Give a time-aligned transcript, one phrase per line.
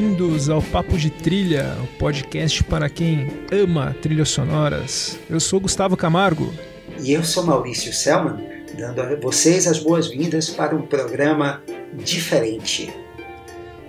[0.00, 5.18] Bem-vindos ao Papo de Trilha, o podcast para quem ama trilhas sonoras.
[5.28, 6.50] Eu sou Gustavo Camargo.
[7.02, 8.42] E eu sou Maurício Selman,
[8.78, 12.90] dando a vocês as boas-vindas para um programa diferente.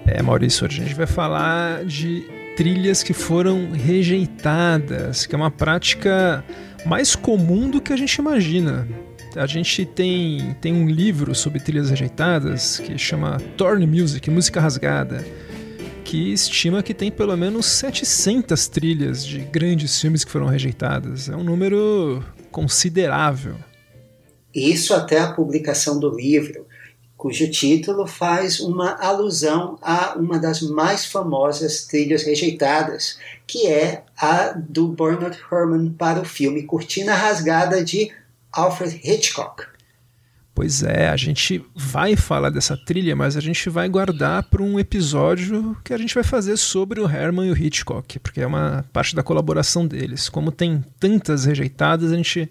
[0.05, 5.49] É, Maurício, hoje a gente vai falar de trilhas que foram rejeitadas, que é uma
[5.49, 6.43] prática
[6.85, 8.85] mais comum do que a gente imagina.
[9.33, 15.23] A gente tem, tem um livro sobre trilhas rejeitadas que chama Torn Music, Música Rasgada
[16.11, 21.29] que estima que tem pelo menos 700 trilhas de grandes filmes que foram rejeitadas.
[21.29, 22.21] É um número
[22.51, 23.55] considerável.
[24.53, 26.67] Isso até a publicação do livro,
[27.15, 34.49] cujo título faz uma alusão a uma das mais famosas trilhas rejeitadas, que é a
[34.49, 38.11] do Bernard Herrmann para o filme Cortina Rasgada de
[38.51, 39.63] Alfred Hitchcock.
[40.61, 44.79] Pois é, a gente vai falar dessa trilha, mas a gente vai guardar para um
[44.79, 48.85] episódio que a gente vai fazer sobre o Herman e o Hitchcock, porque é uma
[48.93, 50.29] parte da colaboração deles.
[50.29, 52.47] Como tem tantas rejeitadas, a gente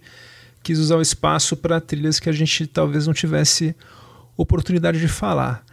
[0.60, 3.76] quis usar o espaço para trilhas que a gente talvez não tivesse
[4.36, 5.64] oportunidade de falar.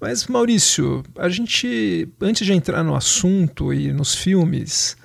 [0.00, 4.96] Mas Maurício, a gente antes de entrar no assunto e nos filmes,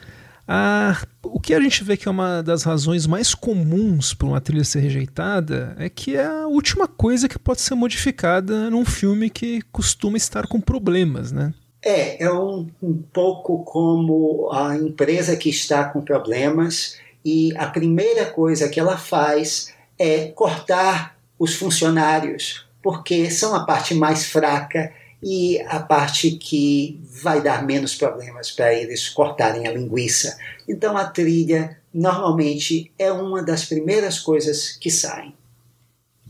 [0.52, 4.42] ah, o que a gente vê que é uma das razões mais comuns para uma
[4.42, 9.30] trilha ser rejeitada é que é a última coisa que pode ser modificada num filme
[9.30, 11.54] que costuma estar com problemas, né?
[11.86, 18.26] É, é um, um pouco como a empresa que está com problemas e a primeira
[18.26, 25.60] coisa que ela faz é cortar os funcionários, porque são a parte mais fraca e
[25.68, 30.38] a parte que vai dar menos problemas para eles cortarem a linguiça.
[30.68, 35.34] Então a trilha normalmente é uma das primeiras coisas que saem.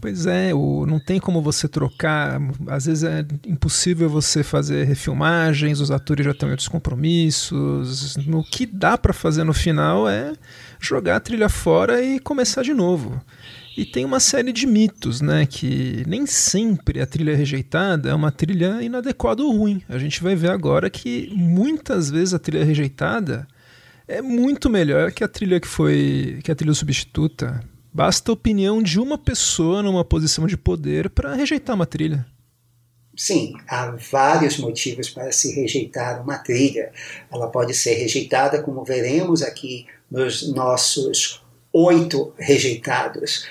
[0.02, 2.40] Pois é, o, não tem como você trocar.
[2.68, 8.16] Às vezes é impossível você fazer refilmagens, os atores já em outros compromissos.
[8.16, 10.34] No que dá para fazer no final é
[10.80, 13.22] jogar a trilha fora e começar de novo.
[13.78, 15.46] E tem uma série de mitos, né?
[15.46, 19.82] Que nem sempre a trilha rejeitada é uma trilha inadequada ou ruim.
[19.88, 23.48] A gente vai ver agora que muitas vezes a trilha rejeitada
[24.08, 26.40] é muito melhor que a trilha que foi.
[26.44, 27.64] que a trilha substituta.
[27.94, 32.26] Basta a opinião de uma pessoa numa posição de poder para rejeitar uma trilha.
[33.16, 36.92] Sim, há vários motivos para se rejeitar uma trilha.
[37.32, 41.42] Ela pode ser rejeitada, como veremos aqui nos nossos
[41.72, 43.48] oito rejeitados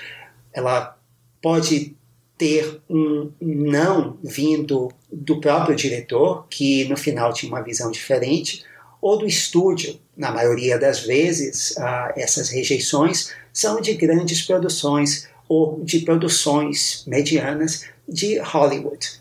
[0.53, 0.97] ela
[1.41, 1.95] pode
[2.37, 8.63] ter um não vindo do próprio diretor, que no final tinha uma visão diferente,
[9.01, 9.99] ou do estúdio.
[10.15, 17.85] Na maioria das vezes, uh, essas rejeições são de grandes produções ou de produções medianas
[18.07, 19.19] de Hollywood.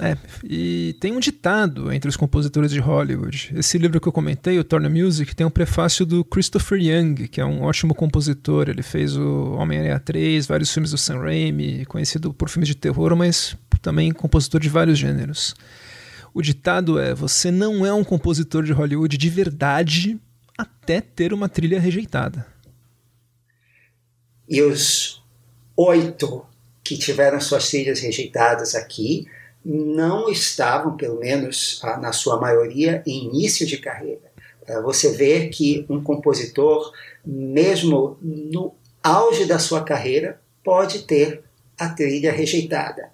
[0.00, 0.14] É,
[0.44, 3.52] e tem um ditado entre os compositores de Hollywood.
[3.56, 7.40] Esse livro que eu comentei, o Turner Music, tem um prefácio do Christopher Young, que
[7.40, 8.68] é um ótimo compositor.
[8.68, 13.16] Ele fez o Homem-Aranha 3, vários filmes do Sam Raimi, conhecido por filmes de terror,
[13.16, 15.54] mas também compositor de vários gêneros.
[16.34, 20.20] O ditado é: você não é um compositor de Hollywood de verdade
[20.58, 22.46] até ter uma trilha rejeitada.
[24.46, 25.22] E os
[25.74, 26.44] oito
[26.84, 29.26] que tiveram suas trilhas rejeitadas aqui
[29.68, 34.30] não estavam, pelo menos ah, na sua maioria, em início de carreira.
[34.84, 36.92] Você vê que um compositor,
[37.24, 41.42] mesmo no auge da sua carreira, pode ter
[41.78, 43.10] a trilha rejeitada.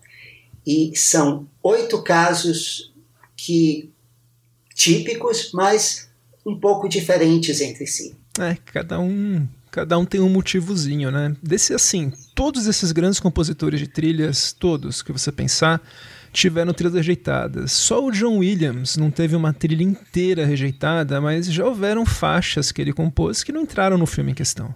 [0.66, 2.92] E são oito casos
[3.36, 3.90] que
[4.74, 6.08] típicos, mas
[6.44, 8.14] um pouco diferentes entre si.
[8.38, 11.36] É, cada um, cada um tem um motivozinho, né?
[11.42, 15.82] Desse assim, todos esses grandes compositores de trilhas, todos que você pensar,
[16.32, 17.72] tiveram trilhas rejeitadas.
[17.72, 22.80] Só o John Williams não teve uma trilha inteira rejeitada, mas já houveram faixas que
[22.80, 24.74] ele compôs que não entraram no filme em questão.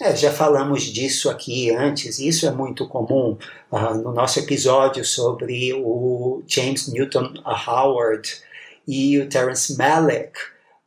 [0.00, 3.36] É, já falamos disso aqui antes, isso é muito comum
[3.70, 8.28] uh, no nosso episódio sobre o James Newton Howard
[8.88, 10.32] e o Terence Malick.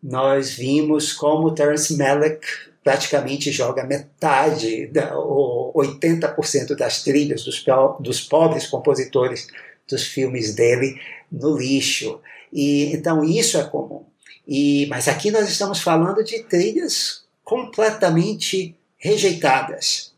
[0.01, 2.45] Nós vimos como o Terence Malick
[2.83, 7.63] praticamente joga metade, da, ou 80% das trilhas dos,
[7.99, 9.47] dos pobres compositores
[9.87, 10.99] dos filmes dele
[11.31, 12.19] no lixo.
[12.51, 14.05] E então isso é comum.
[14.47, 20.13] E mas aqui nós estamos falando de trilhas completamente rejeitadas.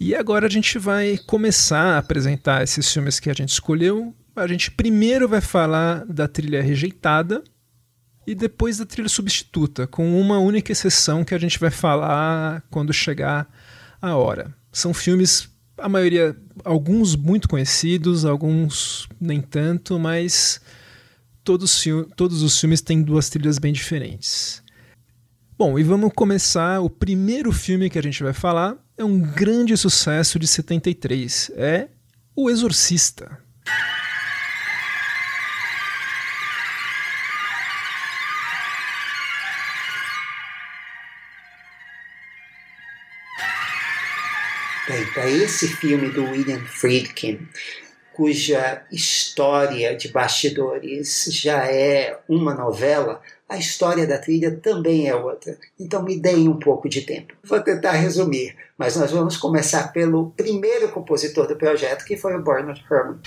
[0.00, 4.14] E agora a gente vai começar a apresentar esses filmes que a gente escolheu.
[4.36, 7.42] A gente primeiro vai falar da trilha rejeitada
[8.24, 12.92] e depois da trilha substituta, com uma única exceção que a gente vai falar quando
[12.92, 13.48] chegar
[14.00, 14.54] a hora.
[14.70, 20.60] São filmes a maioria, alguns muito conhecidos, alguns nem tanto, mas
[21.44, 21.84] todos,
[22.16, 24.62] todos os filmes têm duas trilhas bem diferentes.
[25.56, 26.80] Bom, e vamos começar.
[26.80, 31.50] O primeiro filme que a gente vai falar é um grande sucesso de 73.
[31.56, 31.88] É
[32.36, 33.38] O Exorcista.
[45.28, 47.46] Esse filme do William Friedkin,
[48.14, 55.56] cuja história de bastidores já é uma novela, a história da trilha também é outra.
[55.78, 57.34] Então me deem um pouco de tempo.
[57.44, 62.42] Vou tentar resumir, mas nós vamos começar pelo primeiro compositor do projeto, que foi o
[62.42, 63.20] Bernard Herrmann.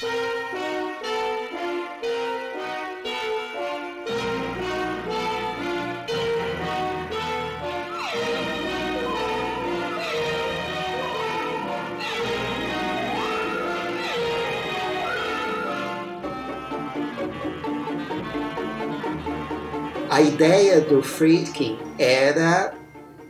[20.21, 22.75] A ideia do Friedkin era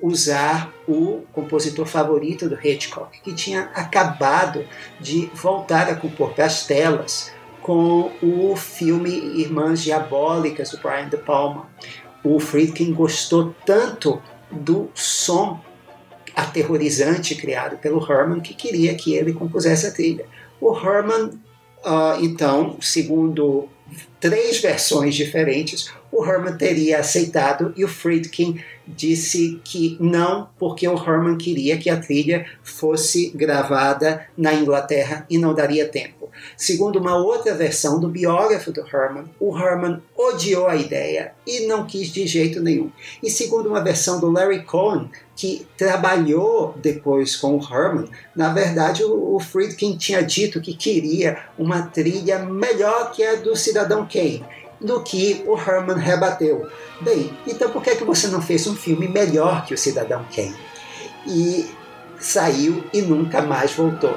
[0.02, 4.66] usar o compositor favorito do Hitchcock, que tinha acabado
[5.00, 11.16] de voltar a compor para as telas com o filme Irmãs Diabólicas, do Brian De
[11.16, 11.70] Palma.
[12.26, 14.22] O Friedkin gostou tanto
[14.52, 15.62] do som
[16.36, 20.26] aterrorizante criado pelo Herman que queria que ele compusesse a trilha.
[20.60, 21.40] O Herman,
[21.86, 23.70] uh, então, segundo
[24.20, 30.96] três versões diferentes, o Herman teria aceitado e o Friedkin disse que não, porque o
[30.96, 36.21] Herman queria que a trilha fosse gravada na Inglaterra e não daria tempo.
[36.58, 41.86] Segundo uma outra versão do biógrafo do Herman, o Herman odiou a ideia e não
[41.86, 42.92] quis de jeito nenhum.
[43.22, 49.04] E segundo uma versão do Larry Cohen, que trabalhou depois com o Herman, na verdade
[49.04, 54.46] o, Friedkin tinha dito que queria uma trilha melhor que a do Cidadão Kane
[54.80, 56.68] do que o Herman rebateu.
[57.02, 60.26] Bem, então por que, é que você não fez um filme melhor que o Cidadão
[60.34, 60.56] Kane?
[61.28, 61.70] E
[62.20, 64.16] saiu e nunca mais voltou.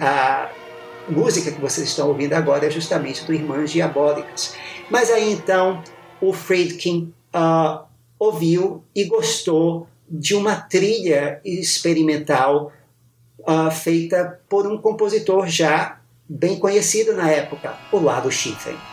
[0.00, 0.50] A
[1.08, 4.54] música que vocês estão ouvindo agora é justamente do Irmãs Diabólicas.
[4.90, 5.82] Mas aí então
[6.20, 7.84] o Friedkin uh,
[8.18, 12.72] ouviu e gostou de uma trilha experimental
[13.40, 15.98] uh, feita por um compositor já
[16.28, 18.91] bem conhecido na época, o Lado Schifrin.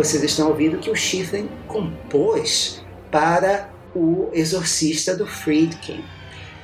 [0.00, 6.02] Vocês estão ouvindo que o Schifrin compôs para o Exorcista do Friedkin.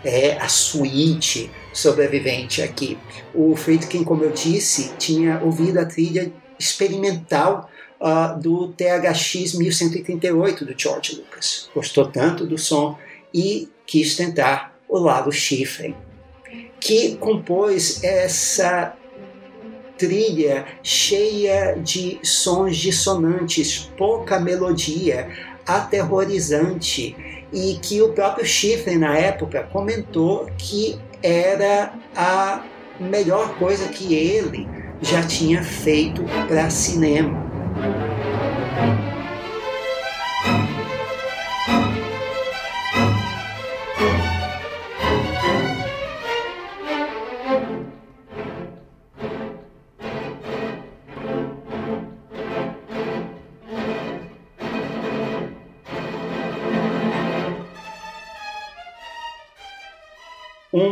[0.02, 2.96] É a suíte sobrevivente aqui.
[3.34, 10.74] O Friedkin, como eu disse, tinha ouvido a trilha experimental uh, do THX 1138 do
[10.74, 11.68] George Lucas.
[11.74, 12.96] Gostou tanto do som
[13.34, 15.94] e quis tentar o lado Schifrin,
[16.80, 18.96] que compôs essa
[19.98, 25.28] trilha cheia de sons dissonantes, pouca melodia,
[25.66, 27.16] aterrorizante,
[27.52, 32.64] e que o próprio Schiffer, na época, comentou que era a
[33.00, 34.68] melhor coisa que ele
[35.00, 37.44] já tinha feito para cinema.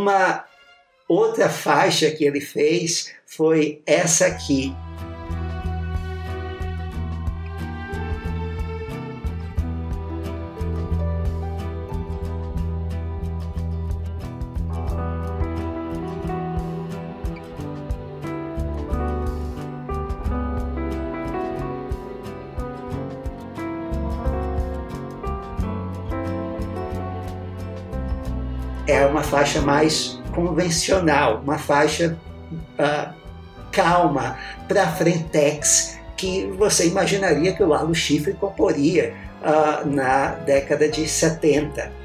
[0.05, 0.45] Uma
[1.09, 4.71] outra faixa que ele fez foi essa aqui.
[29.25, 32.17] Faixa mais convencional, uma faixa
[32.79, 33.15] uh,
[33.73, 34.39] calma
[34.69, 42.05] para frentex que você imaginaria que o Lalo Schifrin comporia uh, na década de 70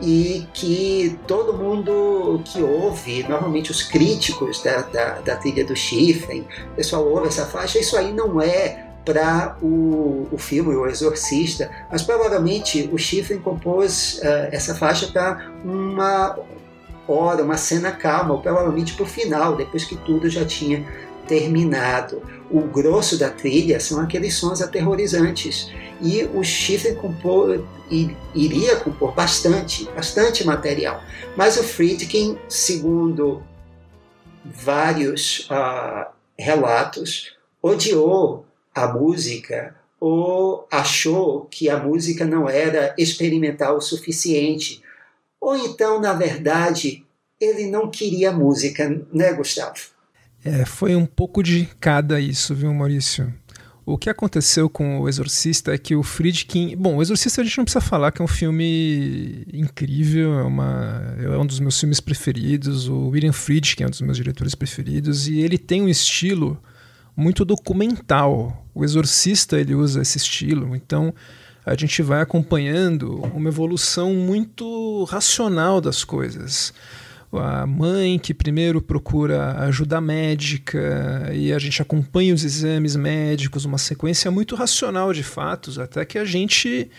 [0.00, 6.44] e que todo mundo que ouve, normalmente os críticos da, da, da trilha do Schifrin,
[6.72, 11.70] o pessoal ouve essa faixa, isso aí não é para o, o filme O Exorcista,
[11.90, 16.38] mas provavelmente o Schifrin compôs uh, essa faixa para uma
[17.06, 20.86] hora, uma cena calma, ou provavelmente para o final, depois que tudo já tinha
[21.26, 22.22] terminado.
[22.50, 27.64] O grosso da trilha são aqueles sons aterrorizantes e o Schiffer compor,
[28.34, 31.00] iria compor bastante, bastante material.
[31.36, 33.42] Mas o Friedkin, segundo
[34.44, 43.80] vários uh, relatos, odiou a música ou achou que a música não era experimental o
[43.80, 44.82] suficiente.
[45.40, 47.04] Ou então, na verdade,
[47.40, 49.78] ele não queria música, né, Gustavo?
[50.44, 53.32] É, foi um pouco de cada isso, viu, Maurício?
[53.84, 56.76] O que aconteceu com O Exorcista é que o Friedkin.
[56.76, 61.16] Bom, O Exorcista a gente não precisa falar que é um filme incrível, é, uma,
[61.18, 62.88] é um dos meus filmes preferidos.
[62.88, 66.62] O William Friedkin é um dos meus diretores preferidos e ele tem um estilo
[67.16, 68.61] muito documental.
[68.74, 71.14] O Exorcista ele usa esse estilo, então
[71.64, 76.72] a gente vai acompanhando uma evolução muito racional das coisas
[77.38, 83.78] a mãe que primeiro procura ajuda médica e a gente acompanha os exames médicos, uma
[83.78, 86.90] sequência muito racional de fatos, até que a gente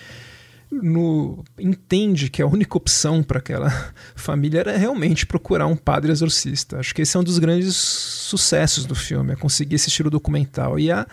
[0.72, 3.70] no, entende que a única opção para aquela
[4.16, 6.80] família era realmente procurar um padre exorcista.
[6.80, 10.80] Acho que esse é um dos grandes sucessos do filme, é conseguir esse estilo documental.
[10.80, 11.06] E a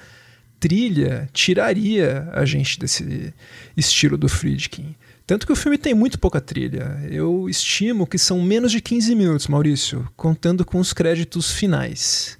[0.60, 3.32] trilha tiraria a gente desse
[3.74, 4.94] estilo do Friedkin.
[5.26, 7.00] Tanto que o filme tem muito pouca trilha.
[7.10, 12.38] Eu estimo que são menos de 15 minutos, Maurício, contando com os créditos finais.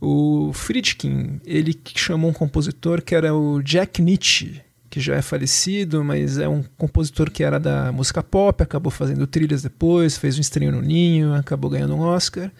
[0.00, 6.04] O Friedkin, ele chamou um compositor que era o Jack Nietzsche, que já é falecido,
[6.04, 10.40] mas é um compositor que era da música pop, acabou fazendo trilhas depois, fez um
[10.40, 12.52] estranho no ninho, acabou ganhando um Oscar.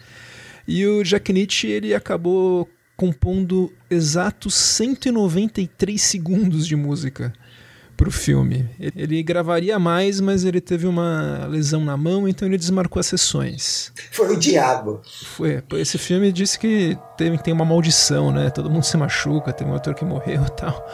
[0.67, 7.33] E o Jack Nietzsche, ele acabou compondo exatos 193 segundos de música
[7.95, 8.67] para o filme.
[8.95, 13.91] Ele gravaria mais, mas ele teve uma lesão na mão, então ele desmarcou as sessões.
[14.11, 15.01] Foi o diabo.
[15.23, 15.63] Foi.
[15.73, 18.49] Esse filme disse que tem, tem uma maldição, né?
[18.49, 20.87] Todo mundo se machuca, tem um ator que morreu e tal.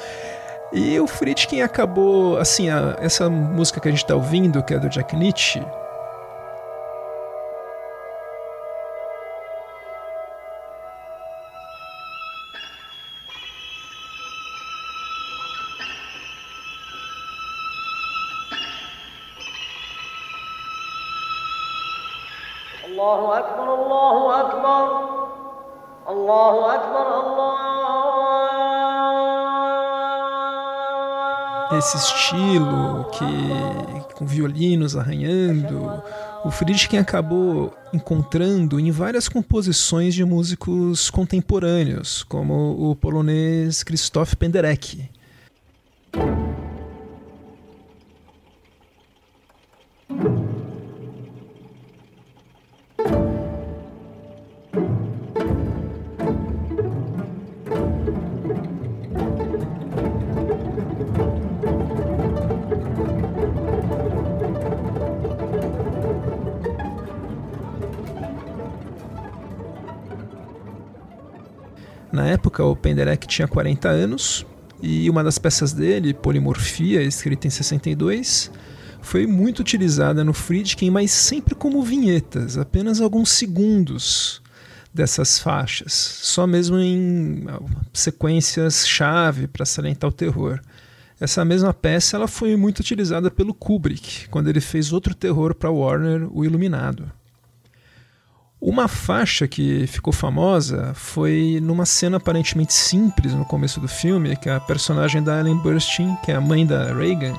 [0.72, 4.80] E o Friedkin acabou, assim, a, essa música que a gente está ouvindo, que é
[4.80, 5.62] do Jack Nietzsche,
[23.09, 24.85] الله أكبر الله أكبر
[26.09, 27.65] الله أكبر الله
[31.79, 36.03] esse estilo que com violinos arranhando,
[36.45, 45.11] o Friedkin acabou encontrando em várias composições de músicos contemporâneos, como o polonês Krzysztof Penderecki.
[72.20, 74.46] Na época, o Penderek tinha 40 anos
[74.82, 78.52] e uma das peças dele, Polimorfia, escrita em 62,
[79.02, 84.42] foi muito utilizada no Friedkin, mas sempre como vinhetas, apenas alguns segundos
[84.94, 87.46] dessas faixas, só mesmo em
[87.94, 90.60] sequências chave para salientar o terror.
[91.22, 95.72] Essa mesma peça ela foi muito utilizada pelo Kubrick, quando ele fez outro terror para
[95.72, 97.10] Warner, O Iluminado.
[98.62, 104.50] Uma faixa que ficou famosa foi numa cena aparentemente simples no começo do filme, que
[104.50, 107.36] a personagem da Ellen Burstyn, que é a mãe da Reagan,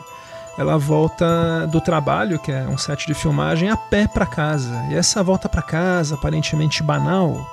[0.56, 4.74] ela volta do trabalho, que é um set de filmagem, a pé para casa.
[4.90, 7.46] E essa volta para casa, aparentemente banal,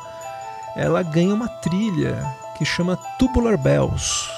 [0.74, 2.26] ela ganha uma trilha
[2.58, 4.37] que chama Tubular Bells.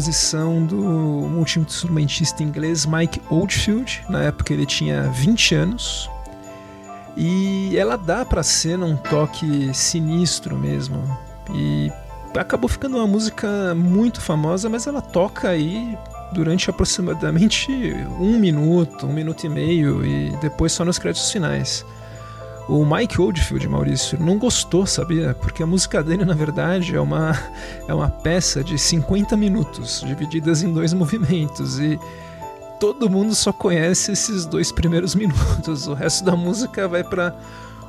[0.00, 4.02] Composição do multi-instrumentista inglês Mike Oldfield.
[4.08, 6.10] Na época ele tinha 20 anos.
[7.14, 11.04] E ela dá pra cena um toque sinistro mesmo.
[11.52, 11.92] E
[12.34, 15.98] acabou ficando uma música muito famosa, mas ela toca aí
[16.32, 17.70] durante aproximadamente
[18.18, 21.84] um minuto, um minuto e meio, e depois só nos créditos finais.
[22.70, 25.34] O Mike Oldfield, Maurício, não gostou, sabia?
[25.34, 27.36] Porque a música dele, na verdade, é uma,
[27.88, 31.98] é uma peça de 50 minutos, divididas em dois movimentos, e
[32.78, 35.88] todo mundo só conhece esses dois primeiros minutos.
[35.88, 37.34] O resto da música vai para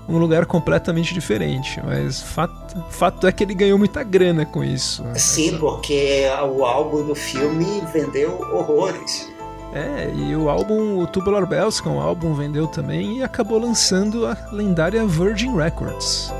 [0.10, 1.80] um lugar completamente diferente.
[1.86, 5.06] Mas fato, fato é que ele ganhou muita grana com isso.
[5.14, 6.24] Sim, porque
[6.58, 9.31] o álbum do filme vendeu horrores.
[9.74, 13.58] É, e o álbum, o Tubular Bells, que é um álbum, vendeu também e acabou
[13.58, 16.32] lançando a lendária Virgin Records.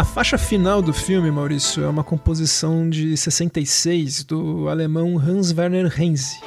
[0.00, 5.92] A faixa final do filme, Maurício, é uma composição de 66 do alemão Hans Werner
[6.00, 6.40] Henze.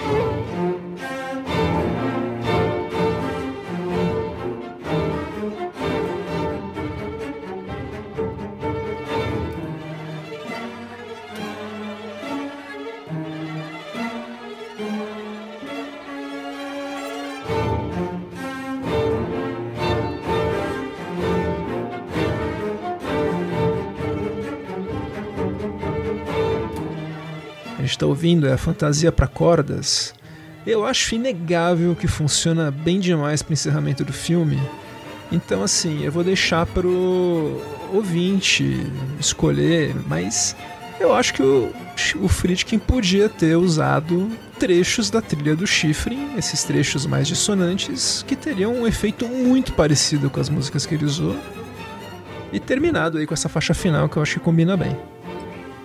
[27.94, 30.14] Está ouvindo é a Fantasia para Cordas.
[30.66, 34.60] Eu acho inegável que funciona bem demais para encerramento do filme.
[35.32, 37.62] Então, assim, eu vou deixar para o
[37.94, 38.86] ouvinte
[39.20, 40.56] escolher, mas
[41.00, 41.72] eu acho que o,
[42.22, 44.30] o Friedkin podia ter usado
[44.60, 50.30] trechos da trilha do Schifrin, esses trechos mais dissonantes, que teriam um efeito muito parecido
[50.30, 51.36] com as músicas que ele usou,
[52.52, 54.96] e terminado aí com essa faixa final que eu acho que combina bem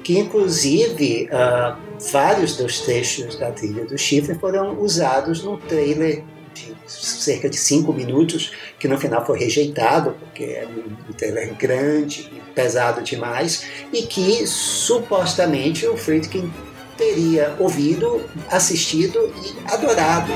[0.02, 1.76] que inclusive uh,
[2.10, 7.92] vários dos trechos da trilha do Chifre foram usados no trailer de cerca de cinco
[7.92, 14.02] minutos, que no final foi rejeitado, porque é um trailer grande e pesado demais, e
[14.02, 16.50] que supostamente o Friedkin
[16.96, 20.32] teria ouvido, assistido e adorado.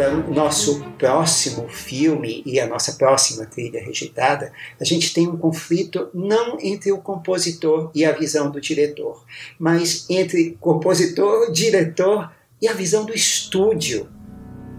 [0.00, 6.08] O nosso próximo filme e a nossa próxima trilha rejeitada, a gente tem um conflito
[6.14, 9.22] não entre o compositor e a visão do diretor,
[9.58, 14.08] mas entre compositor, diretor e a visão do estúdio.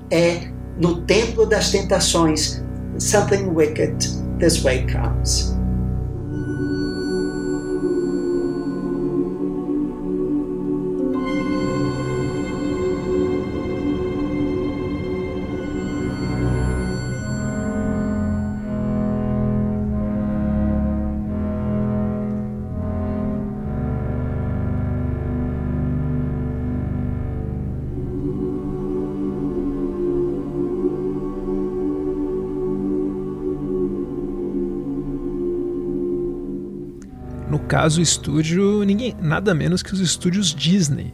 [0.10, 2.64] É no Templo das Tentações,
[2.98, 3.96] Something Wicked,
[4.40, 5.63] This Way Comes.
[37.84, 41.12] Caso, o estúdio, ninguém, nada menos que os estúdios Disney.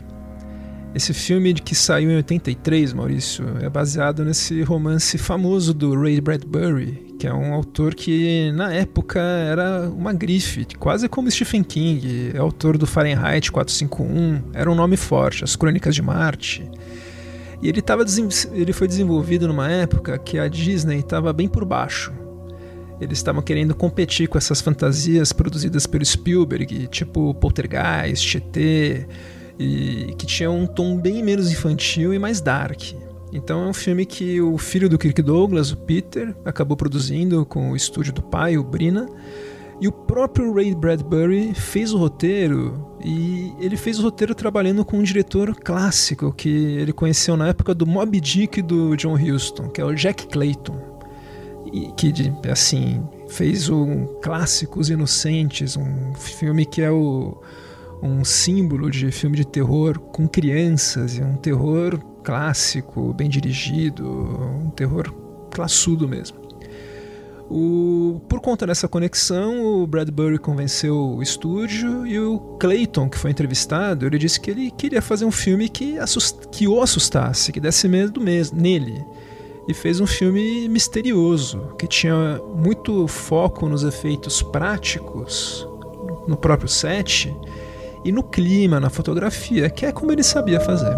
[0.94, 7.16] Esse filme que saiu em 83, Maurício, é baseado nesse romance famoso do Ray Bradbury,
[7.18, 12.38] que é um autor que na época era uma grife, quase como Stephen King, é
[12.38, 16.70] autor do Fahrenheit 451, era um nome forte, As Crônicas de Marte.
[17.64, 18.06] E ele, tava,
[18.54, 22.14] ele foi desenvolvido numa época que a Disney estava bem por baixo.
[23.00, 28.58] Eles estavam querendo competir com essas fantasias produzidas pelo Spielberg, tipo Poltergeist, ET,
[29.58, 32.94] e que tinham um tom bem menos infantil e mais dark.
[33.32, 37.72] Então é um filme que o filho do Kirk Douglas, o Peter, acabou produzindo com
[37.72, 39.08] o estúdio do pai, o Brina,
[39.80, 44.98] e o próprio Ray Bradbury fez o roteiro e ele fez o roteiro trabalhando com
[44.98, 49.80] um diretor clássico que ele conheceu na época do Moby Dick do John Huston, que
[49.80, 50.89] é o Jack Clayton
[51.74, 52.14] e que
[52.50, 57.38] assim fez um clássicos inocentes, um filme que é o,
[58.02, 64.70] um símbolo de filme de terror com crianças e um terror clássico, bem dirigido, um
[64.70, 65.14] terror
[65.52, 66.38] classudo mesmo.
[67.50, 73.32] O, por conta dessa conexão, o Bradbury convenceu o estúdio e o Clayton, que foi
[73.32, 77.60] entrevistado, ele disse que ele queria fazer um filme que, assust, que o assustasse, que
[77.60, 79.04] desse medo mesmo nele.
[79.70, 85.68] E fez um filme misterioso, que tinha muito foco nos efeitos práticos,
[86.28, 87.32] no próprio set,
[88.04, 90.96] e no clima, na fotografia, que é como ele sabia fazer.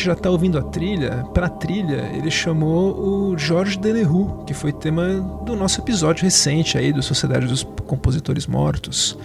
[0.00, 4.54] Gente já está ouvindo a trilha, para a trilha ele chamou o Georges Delerue, que
[4.54, 9.18] foi tema do nosso episódio recente aí do Sociedade dos Compositores Mortos.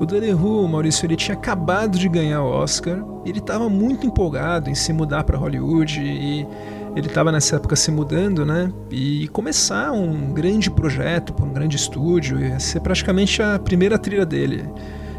[0.00, 4.74] O Delerue, Maurício, ele tinha acabado de ganhar o Oscar, ele estava muito empolgado em
[4.74, 6.46] se mudar para Hollywood e
[6.94, 8.72] ele estava nessa época se mudando, né?
[8.90, 14.24] E começar um grande projeto para um grande estúdio, ia ser praticamente a primeira trilha
[14.24, 14.64] dele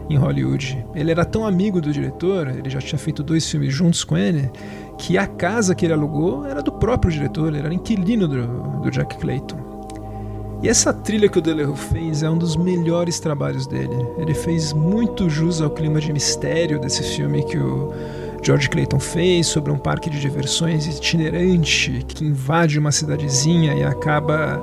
[0.09, 0.85] em Hollywood.
[0.95, 4.49] Ele era tão amigo do diretor, ele já tinha feito dois filmes juntos com ele,
[4.97, 8.47] que a casa que ele alugou era do próprio diretor, ele era inquilino do,
[8.81, 9.67] do Jack Clayton.
[10.61, 13.95] E essa trilha que o Delerue fez é um dos melhores trabalhos dele.
[14.17, 17.93] Ele fez muito jus ao clima de mistério desse filme que o
[18.41, 24.59] George Clayton fez sobre um parque de diversões itinerante que invade uma cidadezinha e acaba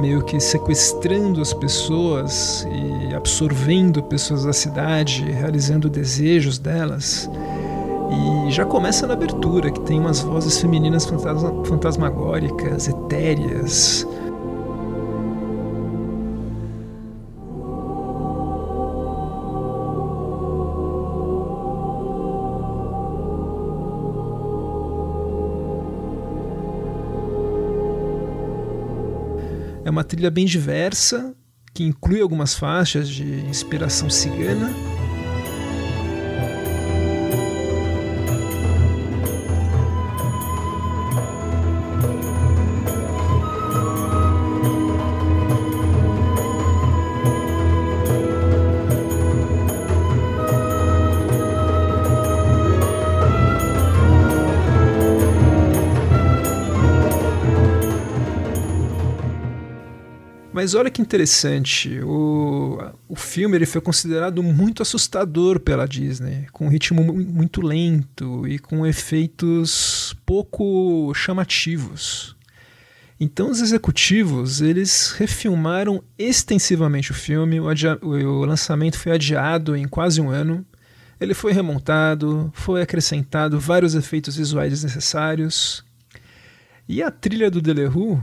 [0.00, 7.28] meio que sequestrando as pessoas e absorvendo pessoas da cidade, realizando desejos delas.
[8.10, 14.06] E já começa na abertura, que tem umas vozes femininas fantasma fantasmagóricas, etéreas.
[29.84, 31.34] É uma trilha bem diversa,
[31.74, 34.97] que inclui algumas faixas de inspiração cigana
[60.68, 62.78] Mas olha que interessante, o,
[63.08, 68.58] o filme ele foi considerado muito assustador pela Disney, com um ritmo muito lento e
[68.58, 72.36] com efeitos pouco chamativos.
[73.18, 77.66] Então os executivos eles refilmaram extensivamente o filme, o,
[78.06, 80.66] o lançamento foi adiado em quase um ano.
[81.18, 85.82] Ele foi remontado, foi acrescentado vários efeitos visuais desnecessários.
[86.86, 88.20] E a trilha do Delerue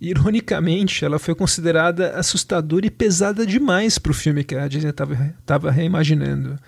[0.00, 5.70] Ironicamente, ela foi considerada assustadora e pesada demais para o filme que a Disney estava
[5.70, 6.58] reimaginando.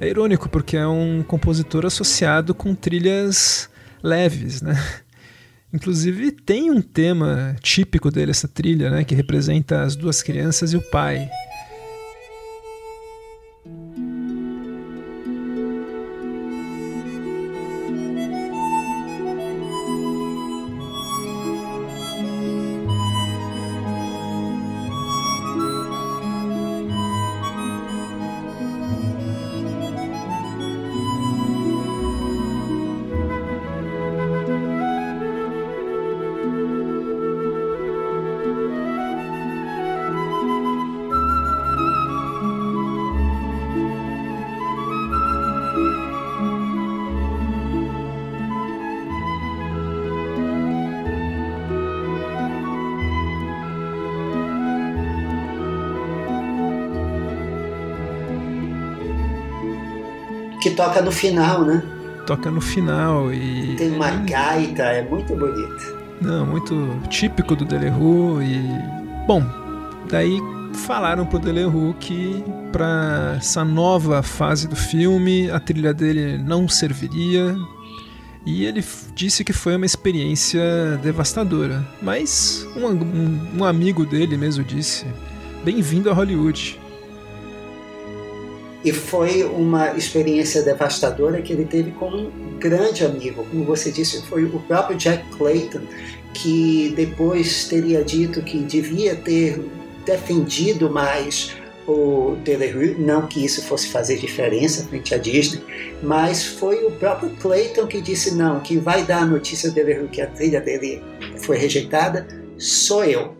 [0.00, 3.68] É irônico porque é um compositor associado com trilhas
[4.02, 4.74] leves, né?
[5.72, 10.76] Inclusive tem um tema típico dele essa trilha, né, que representa as duas crianças e
[10.76, 11.28] o pai.
[60.78, 61.82] Toca no final, né?
[62.24, 63.74] Toca no final e.
[63.74, 65.98] Tem uma gaita, é muito bonito.
[66.20, 69.26] Não, muito típico do Delerue e.
[69.26, 69.42] Bom,
[70.08, 70.38] daí
[70.86, 77.56] falaram pro Delerue que para essa nova fase do filme a trilha dele não serviria.
[78.46, 80.62] E ele disse que foi uma experiência
[81.02, 81.84] devastadora.
[82.00, 85.04] Mas um, um, um amigo dele mesmo disse:
[85.64, 86.78] Bem-vindo a Hollywood.
[88.84, 93.44] E foi uma experiência devastadora que ele teve com um grande amigo.
[93.50, 95.80] Como você disse, foi o próprio Jack Clayton,
[96.32, 99.60] que depois teria dito que devia ter
[100.06, 101.56] defendido mais
[101.88, 105.62] o Delerue, não que isso fosse fazer diferença frente à Disney,
[106.02, 110.08] mas foi o próprio Clayton que disse não, que vai dar a notícia ao Delerue
[110.08, 111.02] que a trilha dele
[111.38, 113.37] foi rejeitada, sou eu.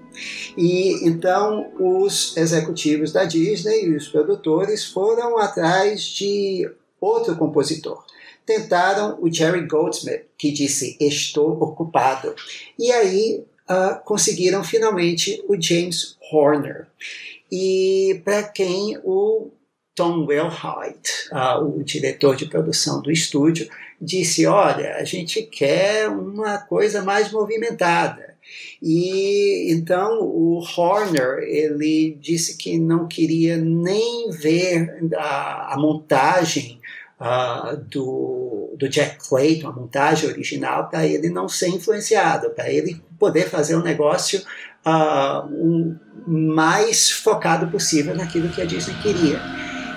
[0.57, 6.69] E então os executivos da Disney e os produtores foram atrás de
[7.01, 8.05] outro compositor.
[8.45, 12.35] Tentaram o Jerry Goldsmith, que disse estou ocupado.
[12.79, 16.87] E aí uh, conseguiram finalmente o James Horner.
[17.51, 19.51] E para quem o
[19.95, 23.69] Tom Wellhite, uh, o diretor de produção do estúdio,
[24.01, 28.38] disse: Olha, a gente quer uma coisa mais movimentada.
[28.83, 36.79] E então o Horner ele disse que não queria nem ver a, a montagem
[37.21, 43.03] uh, do, do Jack Clayton, a montagem original, para ele não ser influenciado, para ele
[43.19, 44.41] poder fazer um negócio
[44.87, 49.41] uh, um, mais focado possível naquilo que a Disney queria.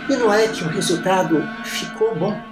[0.09, 2.50] E não é que o resultado ficou bom.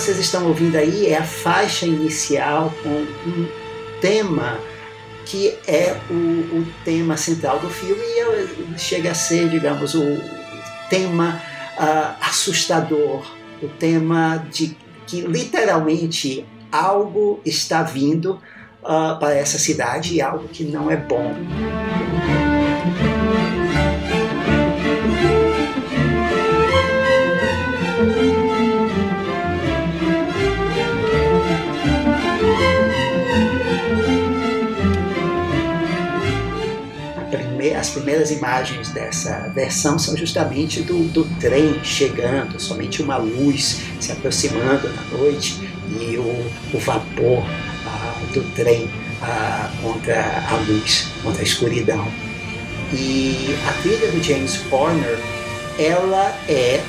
[0.00, 3.46] Vocês estão ouvindo aí é a faixa inicial com um
[4.00, 4.58] tema
[5.26, 10.18] que é o, o tema central do filme e é, chega a ser, digamos, o
[10.88, 11.40] tema
[11.78, 13.22] uh, assustador,
[13.62, 14.74] o tema de
[15.06, 18.40] que literalmente algo está vindo
[18.82, 21.34] uh, para essa cidade e algo que não é bom.
[37.80, 44.12] As primeiras imagens dessa versão são justamente do, do trem chegando, somente uma luz se
[44.12, 45.58] aproximando na noite
[45.98, 47.42] e o, o vapor
[47.86, 48.88] ah, do trem
[49.22, 52.06] ah, contra a luz, contra a escuridão.
[52.92, 55.18] E a trilha do James Horner,
[55.78, 56.82] ela é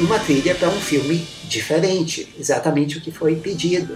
[0.00, 3.94] uma trilha para um filme diferente, exatamente o que foi pedido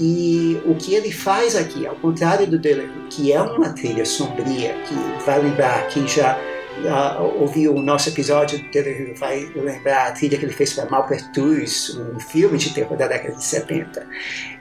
[0.00, 4.74] e o que ele faz aqui, ao contrário do Dele, que é uma trilha sombria,
[4.88, 4.94] que
[5.26, 10.38] vai lembrar quem já uh, ouviu o nosso episódio do Dele, vai lembrar a trilha
[10.38, 14.06] que ele fez para Malpertus, um filme de terror da década de 70.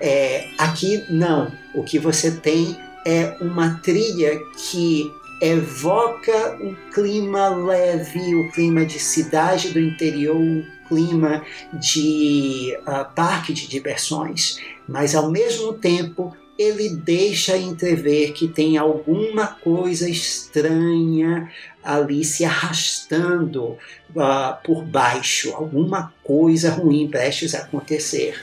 [0.01, 5.09] É, aqui não, o que você tem é uma trilha que
[5.41, 13.05] evoca um clima leve, o um clima de cidade do interior, um clima de uh,
[13.15, 21.49] parque de diversões mas ao mesmo tempo ele deixa entrever que tem alguma coisa estranha
[21.81, 23.77] ali se arrastando
[24.09, 28.37] uh, por baixo, alguma coisa ruim prestes a acontecer.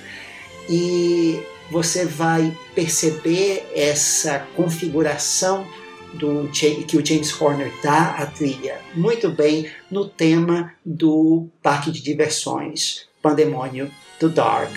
[0.66, 5.66] E você vai perceber essa configuração
[6.14, 12.00] do, que o James Horner dá à trilha muito bem no tema do parque de
[12.00, 14.72] diversões Pandemônio do Dark.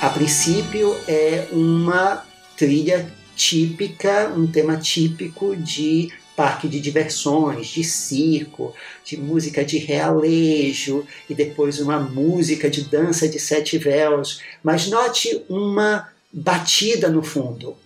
[0.00, 2.24] A princípio é uma
[2.56, 11.04] trilha típica, um tema típico de parque de diversões, de circo, de música de realejo
[11.28, 14.40] e depois uma música de dança de sete véus.
[14.62, 17.76] Mas note uma batida no fundo,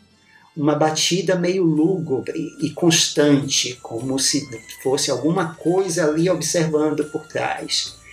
[0.56, 4.48] uma batida meio lúgubre e constante, como se
[4.84, 8.03] fosse alguma coisa ali observando por trás.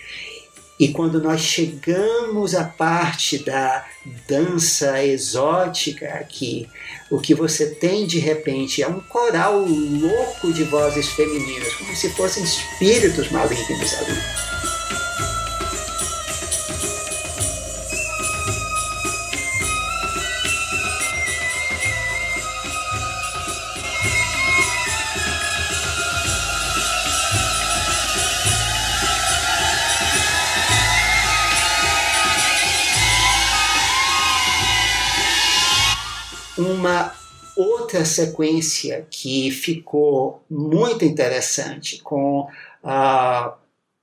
[0.82, 3.86] E quando nós chegamos à parte da
[4.26, 6.68] dança exótica aqui,
[7.08, 12.08] o que você tem de repente é um coral louco de vozes femininas, como se
[12.10, 14.61] fossem espíritos malignos ali.
[37.92, 42.48] Outra sequência que ficou muito interessante com
[42.82, 43.52] uh,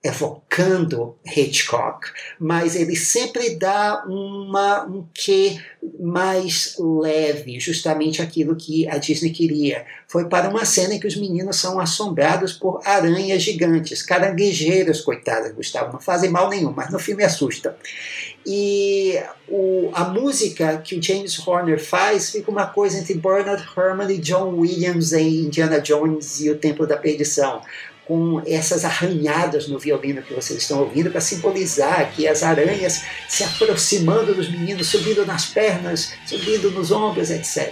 [0.04, 2.08] evocando Hitchcock,
[2.39, 5.60] mas ele sempre dá uma, um quê
[5.99, 9.86] mais leve, justamente aquilo que a Disney queria.
[10.08, 15.54] Foi para uma cena em que os meninos são assombrados por aranhas gigantes, caranguejeiras, coitadas,
[15.54, 17.75] Gustavo, não fazem mal nenhum, mas no filme assusta.
[18.45, 24.12] E o, a música que o James Horner faz fica uma coisa entre Bernard Herrmann
[24.12, 27.62] e John Williams em Indiana Jones e o Templo da Perdição
[28.10, 33.43] com essas arranhadas no violino que vocês estão ouvindo para simbolizar que as aranhas se
[33.43, 37.71] aproximando dos meninos, subindo nas pernas, subindo nos ombros, etc.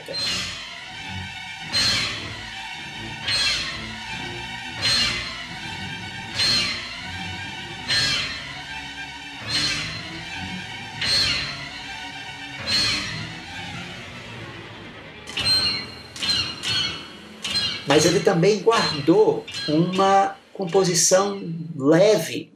[17.97, 21.41] mas ele também guardou uma composição
[21.75, 22.53] leve.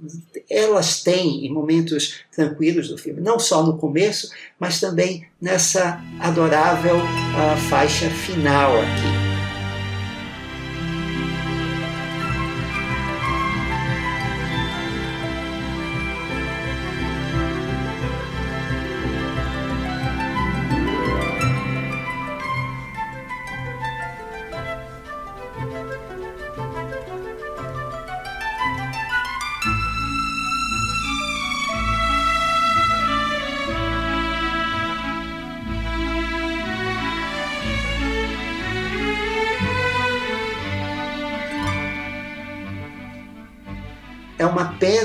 [0.48, 6.98] Elas têm em momentos tranquilos do filme, não só no começo, mas também nessa adorável
[6.98, 9.21] uh, faixa final aqui.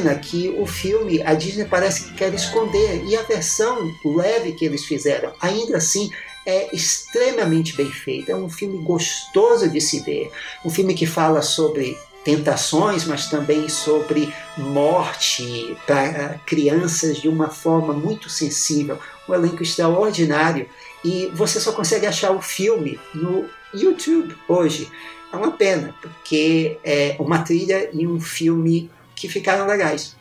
[0.06, 4.64] Pena que o filme, a Disney parece que quer esconder, e a versão leve que
[4.64, 6.10] eles fizeram, ainda assim,
[6.44, 8.32] é extremamente bem feita.
[8.32, 10.30] É um filme gostoso de se ver,
[10.64, 17.92] um filme que fala sobre tentações, mas também sobre morte para crianças de uma forma
[17.92, 18.98] muito sensível.
[19.28, 20.68] Um elenco extraordinário
[21.04, 24.88] e você só consegue achar o filme no YouTube hoje.
[25.32, 30.14] É uma pena, porque é uma trilha e um filme que ficaram legais.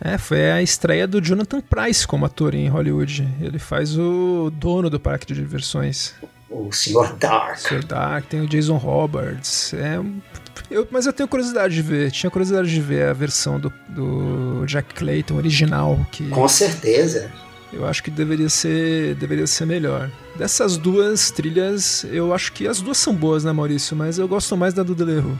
[0.00, 3.28] É, foi a estreia do Jonathan Price como ator em Hollywood.
[3.40, 6.14] Ele faz o dono do parque de diversões.
[6.48, 7.14] O Sr.
[7.18, 7.56] Dark.
[7.56, 7.84] O Sr.
[7.84, 9.74] Dark, tem o Jason Roberts.
[9.74, 10.00] É,
[10.70, 12.10] eu, mas eu tenho curiosidade de ver.
[12.12, 16.06] Tinha curiosidade de ver a versão do, do Jack Clayton original.
[16.12, 17.30] Que Com certeza.
[17.72, 20.10] Eu acho que deveria ser, deveria ser melhor.
[20.36, 23.94] Dessas duas trilhas, eu acho que as duas são boas, né, Maurício?
[23.94, 25.36] Mas eu gosto mais da do Delerue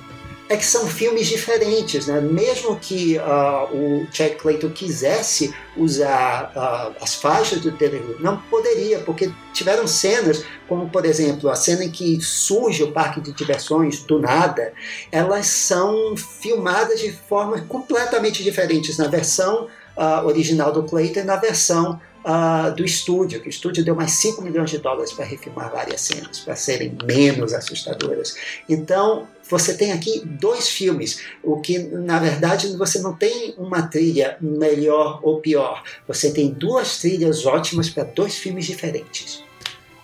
[0.49, 2.21] é que são filmes diferentes, né?
[2.21, 9.01] Mesmo que uh, o Jack Clayton quisesse usar uh, as faixas do Taylor não poderia,
[9.01, 14.03] porque tiveram cenas, como por exemplo a cena em que surge o parque de diversões
[14.03, 14.73] do nada,
[15.13, 21.37] elas são filmadas de formas completamente diferentes na versão uh, original do Clayton e na
[21.37, 25.73] versão uh, do estúdio, que o estúdio deu mais 5 milhões de dólares para refilmar
[25.73, 28.37] várias cenas, para serem menos assustadoras.
[28.69, 34.37] Então, você tem aqui dois filmes, o que na verdade você não tem uma trilha
[34.41, 39.43] melhor ou pior, você tem duas trilhas ótimas para dois filmes diferentes.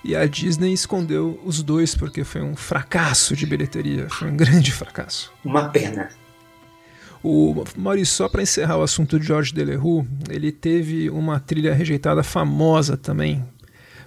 [0.02, 4.70] E a Disney escondeu os dois porque foi um fracasso de bilheteria, foi um grande
[4.70, 5.32] fracasso.
[5.42, 6.10] Uma pena.
[7.26, 12.22] O Maurício, só para encerrar o assunto de George Delerue, ele teve uma trilha rejeitada
[12.22, 13.42] famosa também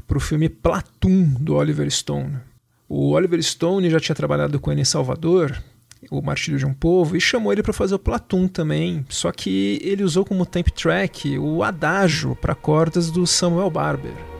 [0.05, 2.37] para o filme Platoon do Oliver Stone.
[2.87, 5.57] O Oliver Stone já tinha trabalhado com ele em Salvador,
[6.11, 9.03] o Martírio de um Povo, e chamou ele para fazer o Platoon também.
[9.09, 14.36] Só que ele usou como temp track o adágio para cordas do Samuel Barber.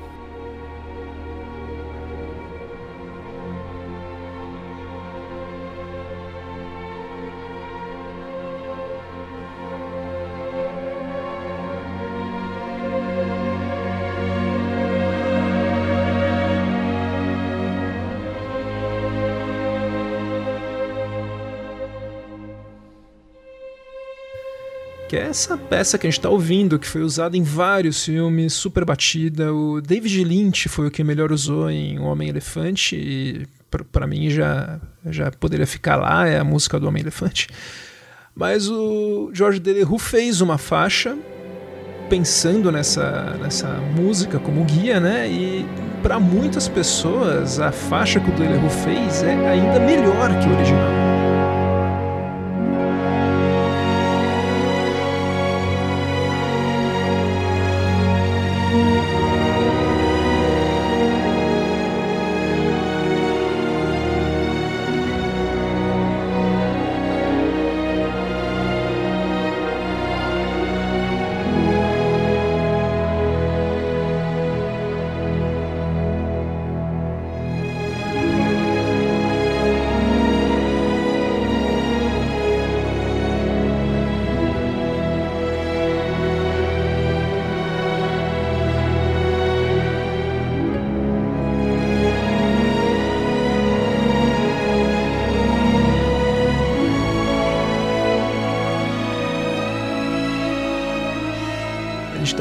[25.27, 29.53] Essa peça que a gente está ouvindo, que foi usada em vários filmes, super batida.
[29.53, 33.47] O David Lynch foi o que melhor usou em O Homem-Elefante, e
[33.91, 37.47] para mim já, já poderia ficar lá, é a música do Homem-Elefante.
[38.35, 41.17] Mas o George Delerue fez uma faixa
[42.09, 45.27] pensando nessa, nessa música como guia, né?
[45.27, 45.65] E
[46.01, 51.26] para muitas pessoas a faixa que o Delerue fez é ainda melhor que o original.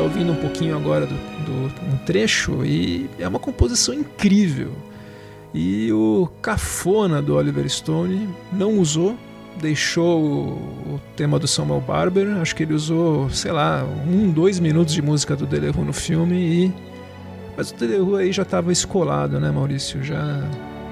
[0.03, 4.73] Ouvindo um pouquinho agora do, do, um trecho e é uma composição incrível.
[5.55, 9.17] E o cafona do Oliver Stone não usou,
[9.61, 12.37] deixou o, o tema do Samuel Barber.
[12.39, 16.37] Acho que ele usou, sei lá, um, dois minutos de música do Delerue no filme
[16.37, 16.73] e.
[17.57, 20.03] Mas o Delerue aí já estava escolado, né, Maurício?
[20.03, 20.43] Já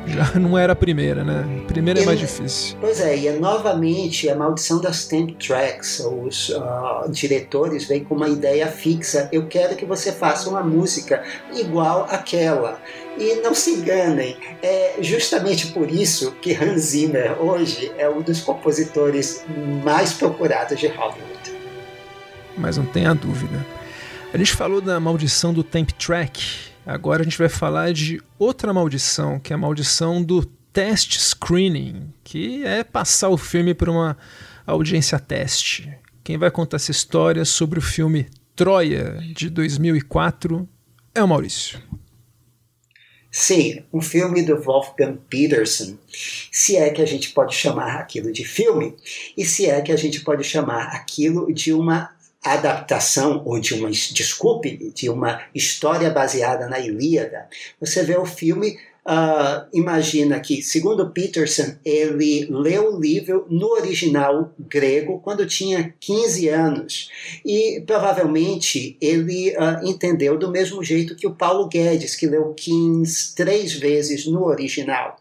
[0.07, 1.63] já não era a primeira, né?
[1.65, 2.77] A primeira é mais difícil.
[2.81, 6.01] Pois é, e é novamente a maldição das temp tracks.
[6.01, 9.29] Os uh, diretores vêm com uma ideia fixa.
[9.33, 11.23] Eu quero que você faça uma música
[11.55, 12.81] igual àquela.
[13.17, 18.41] E não se enganem, é justamente por isso que Hans Zimmer hoje é um dos
[18.41, 19.45] compositores
[19.85, 21.55] mais procurados de Hollywood.
[22.57, 23.65] Mas não tenha dúvida.
[24.33, 28.73] A gente falou da maldição do temp track Agora a gente vai falar de outra
[28.73, 34.17] maldição, que é a maldição do test screening, que é passar o filme para uma
[34.67, 35.97] audiência teste.
[36.23, 38.27] Quem vai contar essa história sobre o filme
[38.57, 40.69] Troia de 2004
[41.15, 41.81] é o Maurício.
[43.31, 45.99] Sim, um filme do Wolfgang Peterson,
[46.53, 48.95] se é que a gente pode chamar aquilo de filme,
[49.37, 52.14] e se é que a gente pode chamar aquilo de uma
[52.45, 57.49] adaptação, ou de uma, desculpe, de uma história baseada na Ilíada,
[57.81, 58.77] você vê o filme,
[59.07, 66.49] uh, imagina que, segundo Peterson, ele leu o livro no original grego quando tinha 15
[66.51, 67.11] anos,
[67.45, 73.35] e provavelmente ele uh, entendeu do mesmo jeito que o Paulo Guedes, que leu Kings
[73.35, 75.17] três vezes no original,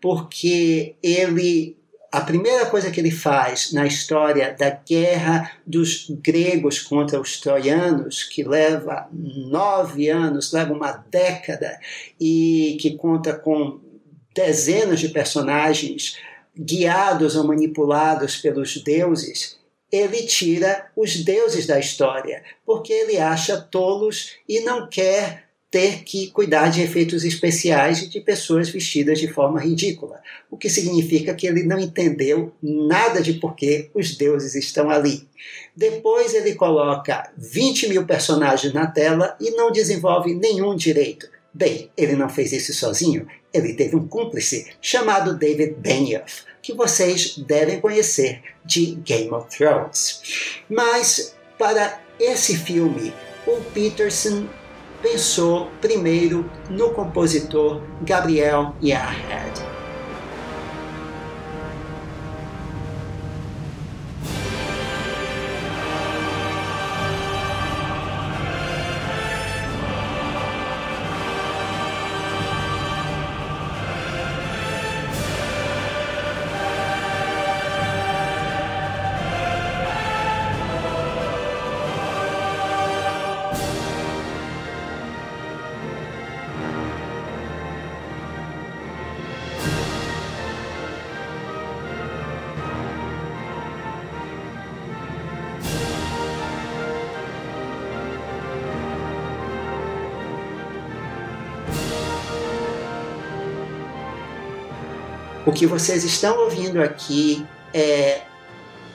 [0.00, 1.76] porque ele
[2.14, 8.22] a primeira coisa que ele faz na história da guerra dos gregos contra os troianos,
[8.22, 11.76] que leva nove anos, leva uma década,
[12.20, 13.80] e que conta com
[14.32, 16.16] dezenas de personagens
[16.56, 19.58] guiados ou manipulados pelos deuses,
[19.90, 25.43] ele tira os deuses da história, porque ele acha tolos e não quer
[25.74, 30.70] ter que cuidar de efeitos especiais e de pessoas vestidas de forma ridícula, o que
[30.70, 35.26] significa que ele não entendeu nada de por que os deuses estão ali.
[35.74, 41.28] Depois ele coloca 20 mil personagens na tela e não desenvolve nenhum direito.
[41.52, 47.36] Bem, ele não fez isso sozinho, ele teve um cúmplice chamado David Benioff, que vocês
[47.36, 50.20] devem conhecer de Game of Thrones.
[50.70, 53.12] Mas, para esse filme,
[53.44, 54.46] o Peterson
[55.04, 59.73] pensou primeiro no compositor Gabriel Yahed.
[105.54, 108.22] Que vocês estão ouvindo aqui é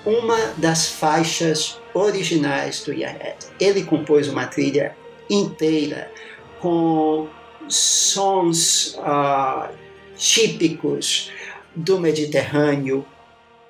[0.05, 3.38] uma das faixas originais do Yahed.
[3.60, 4.95] Ele compôs uma trilha
[5.30, 6.12] inteira
[6.60, 7.30] com
[7.70, 9.74] sons uh,
[10.16, 11.32] típicos
[11.76, 13.05] do Mediterrâneo,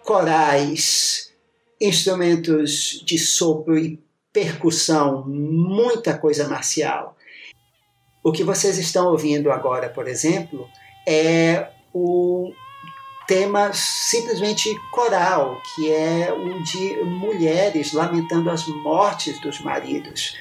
[0.04, 1.32] corais,
[1.80, 4.02] instrumentos de sopro e
[4.34, 7.16] percussão, muita coisa marcial.
[8.24, 10.68] O que vocês estão ouvindo agora, por exemplo,
[11.08, 12.52] é o
[13.30, 20.36] tema simplesmente coral, que é o de mulheres lamentando as mortes dos maridos.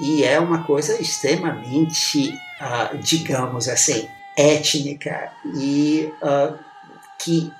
[0.00, 2.30] E é uma coisa extremamente,
[2.60, 6.56] uh, digamos assim, étnica e uh,
[7.18, 7.52] que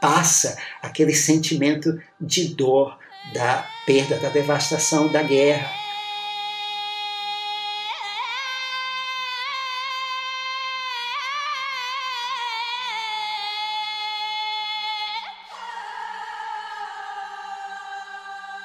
[0.00, 2.98] passa aquele sentimento de dor
[3.34, 5.70] da perda, da devastação da guerra.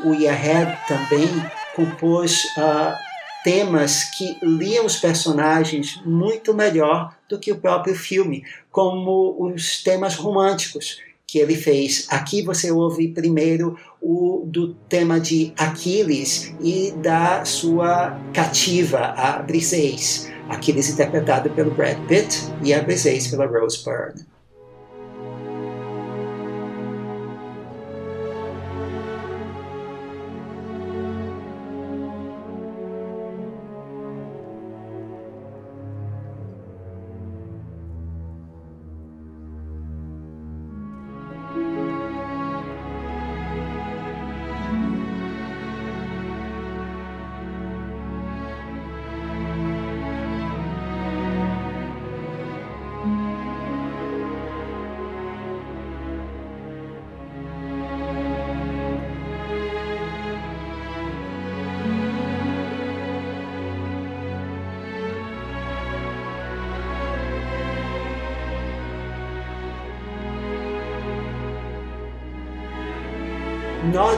[0.03, 1.27] O Yahed também
[1.75, 2.93] compôs uh,
[3.43, 10.15] temas que liam os personagens muito melhor do que o próprio filme, como os temas
[10.15, 12.07] românticos que ele fez.
[12.09, 20.29] Aqui você ouve primeiro o do tema de Aquiles e da sua cativa, a Briseis.
[20.49, 24.25] Aquiles interpretado pelo Brad Pitt e a Briseis pela Rose Byrne.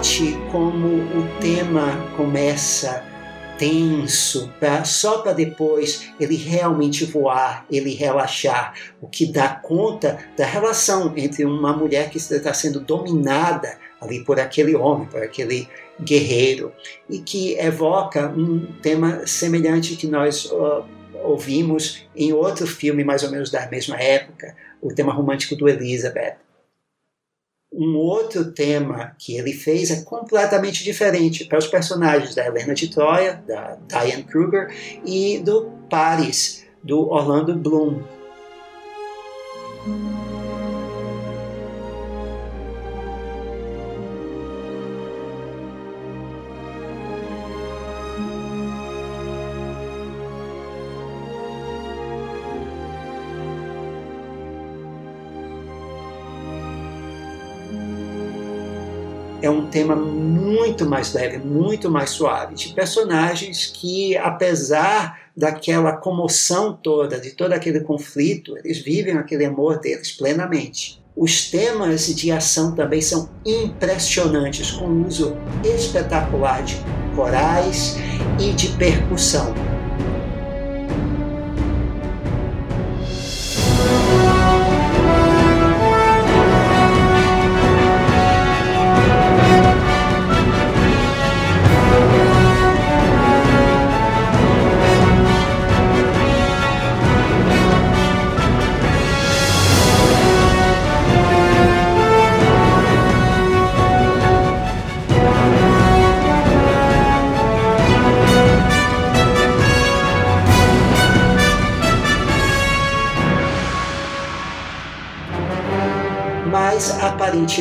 [0.02, 3.06] Note como o tema começa
[3.60, 10.44] tenso, pra, só para depois ele realmente voar, ele relaxar, o que dá conta da
[10.44, 15.70] relação entre uma mulher que está sendo dominada ali por aquele homem, por aquele
[16.02, 16.74] guerreiro,
[17.08, 20.84] e que evoca um tema semelhante que nós uh,
[21.24, 26.38] ouvimos em outro filme mais ou menos da mesma época, o tema romântico do Elizabeth.
[27.74, 32.90] Um outro tema que ele fez é completamente diferente para os personagens da Helena de
[32.90, 34.70] Troia, da Diane Kruger,
[35.06, 38.04] e do Paris, do Orlando Bloom.
[59.42, 66.74] É um tema muito mais leve, muito mais suave, de personagens que, apesar daquela comoção
[66.74, 71.02] toda, de todo aquele conflito, eles vivem aquele amor deles plenamente.
[71.16, 76.78] Os temas de ação também são impressionantes, com uso espetacular de
[77.16, 77.98] corais
[78.40, 79.54] e de percussão.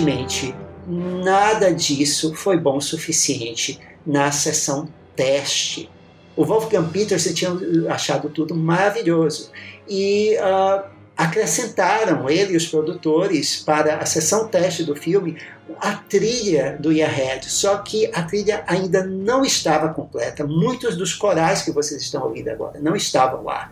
[0.00, 0.54] Aparentemente
[0.86, 5.90] nada disso foi bom o suficiente na sessão teste.
[6.34, 7.52] O Wolfgang Petersen tinha
[7.88, 9.50] achado tudo maravilhoso
[9.86, 10.82] e uh,
[11.16, 15.36] acrescentaram ele e os produtores para a sessão teste do filme
[15.80, 20.44] a trilha do Yahed, só que a trilha ainda não estava completa.
[20.44, 23.70] Muitos dos corais que vocês estão ouvindo agora não estavam lá.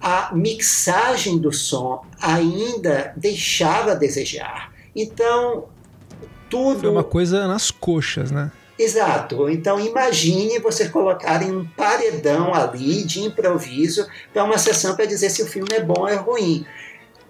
[0.00, 4.77] A mixagem do som ainda deixava a desejar.
[5.00, 5.66] Então,
[6.50, 6.80] tudo.
[6.80, 8.50] Foi uma coisa nas coxas, né?
[8.78, 9.48] Exato.
[9.48, 15.42] Então imagine você colocarem um paredão ali de improviso para uma sessão para dizer se
[15.42, 16.64] o filme é bom ou é ruim.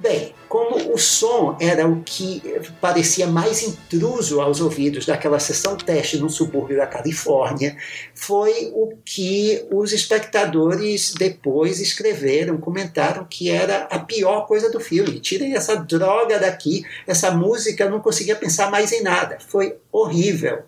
[0.01, 2.41] Bem, como o som era o que
[2.81, 7.77] parecia mais intruso aos ouvidos daquela sessão teste no subúrbio da Califórnia,
[8.15, 15.19] foi o que os espectadores depois escreveram, comentaram que era a pior coisa do filme.
[15.19, 19.39] Tirem essa droga daqui, essa música, não conseguia pensar mais em nada.
[19.41, 20.63] Foi horrível.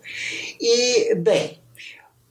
[0.60, 1.60] E, bem,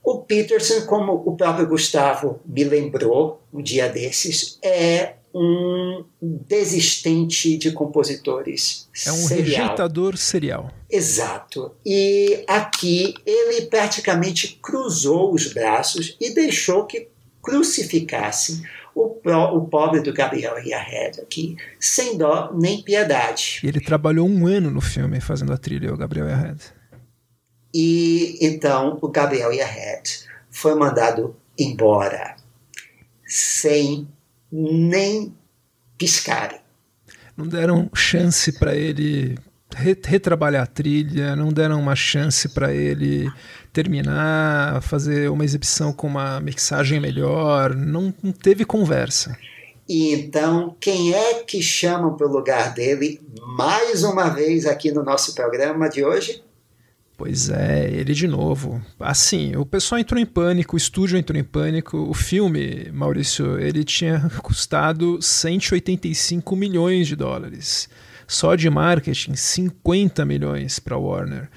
[0.04, 7.72] o Peterson, como o próprio Gustavo me lembrou um dia desses, é um desistente de
[7.72, 8.90] compositores.
[9.06, 9.46] É um serial.
[9.46, 10.72] rejeitador serial.
[10.90, 11.72] Exato.
[11.86, 17.08] E aqui ele praticamente cruzou os braços e deixou que
[17.42, 18.62] crucificassem
[18.94, 19.20] o,
[19.56, 23.62] o pobre do Gabriel Yahed aqui, sem dó nem piedade.
[23.64, 26.62] E ele trabalhou um ano no filme fazendo a trilha, o Gabriel Yahed.
[27.74, 32.36] E então o Gabriel Yahed foi mandado embora
[33.26, 34.08] sem
[34.52, 35.34] nem
[35.98, 36.60] piscarem.
[37.36, 39.38] Não deram chance para ele
[39.76, 43.32] retrabalhar a trilha, não deram uma chance para ele
[43.72, 49.38] terminar, fazer uma exibição com uma mixagem melhor, não, não teve conversa.
[49.88, 55.04] E então, quem é que chamam para o lugar dele mais uma vez aqui no
[55.04, 56.44] nosso programa de hoje?
[57.20, 58.82] Pois é, ele de novo.
[58.98, 61.98] Assim, o pessoal entrou em pânico, o estúdio entrou em pânico.
[61.98, 67.90] O filme, Maurício, ele tinha custado 185 milhões de dólares.
[68.26, 71.50] Só de marketing, 50 milhões para Warner.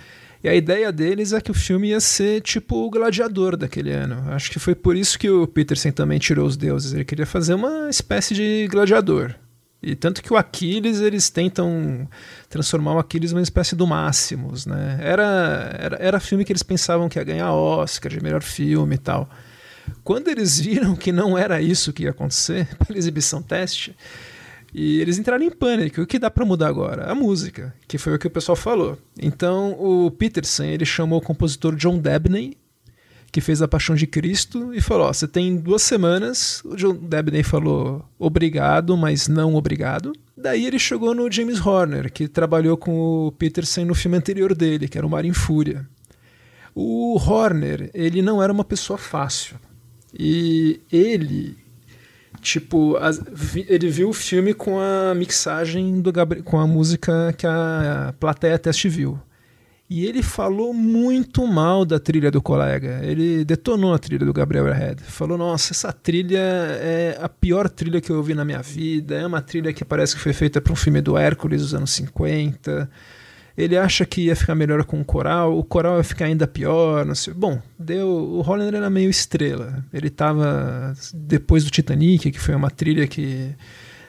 [0.43, 4.33] E a ideia deles é que o filme ia ser tipo o gladiador daquele ano.
[4.33, 6.93] Acho que foi por isso que o Peterson também tirou os deuses.
[6.93, 9.37] Ele queria fazer uma espécie de gladiador.
[9.83, 12.09] E tanto que o Aquiles, eles tentam
[12.49, 14.99] transformar o Aquiles numa espécie do Máximos, né?
[15.01, 18.99] Era, era, era filme que eles pensavam que ia ganhar Oscar de melhor filme e
[18.99, 19.29] tal.
[20.05, 23.97] Quando eles viram que não era isso que ia acontecer, pela exibição teste,
[24.73, 26.01] e eles entraram em pânico.
[26.01, 27.11] O que dá para mudar agora?
[27.11, 28.97] A música, que foi o que o pessoal falou.
[29.21, 32.57] Então o Peterson ele chamou o compositor John Debney
[33.33, 36.61] que fez a Paixão de Cristo, e falou: você tem duas semanas.
[36.67, 40.13] O John Debney falou obrigado, mas não obrigado.
[40.37, 44.87] Daí ele chegou no James Horner, que trabalhou com o Peterson no filme anterior dele,
[44.87, 45.89] que era o Mar em Fúria.
[46.75, 49.57] O Horner, ele não era uma pessoa fácil.
[50.13, 51.57] E ele,
[52.43, 53.19] tipo, as,
[53.67, 58.59] ele viu o filme com a mixagem do Gabriel, com a música que a plateia
[58.59, 59.19] teste viu.
[59.95, 63.01] E ele falou muito mal da trilha do colega.
[63.03, 65.03] Ele detonou a trilha do Gabriel Airhead.
[65.03, 69.17] Falou: Nossa, essa trilha é a pior trilha que eu ouvi na minha vida.
[69.17, 71.91] É uma trilha que parece que foi feita para um filme do Hércules dos anos
[71.91, 72.91] 50.
[73.55, 77.05] Ele acha que ia ficar melhor com o coral, o coral ia ficar ainda pior.
[77.05, 77.35] Não sei.
[77.35, 79.85] Bom, deu, o Holland era meio estrela.
[79.93, 83.55] Ele estava depois do Titanic, que foi uma trilha que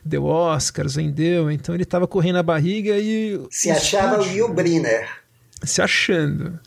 [0.06, 3.38] deu Oscars, vendeu, então ele estava correndo a barriga e.
[3.50, 5.23] Se achava o Will Briner
[5.64, 6.60] se achando.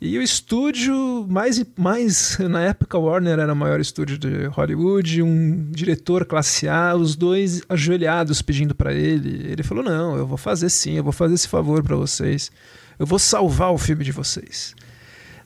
[0.00, 5.70] E o estúdio, mais, mais na época, Warner era o maior estúdio de Hollywood, um
[5.70, 9.50] diretor classe A, os dois ajoelhados pedindo para ele.
[9.50, 12.50] Ele falou: Não, eu vou fazer sim, eu vou fazer esse favor para vocês,
[12.98, 14.74] eu vou salvar o filme de vocês.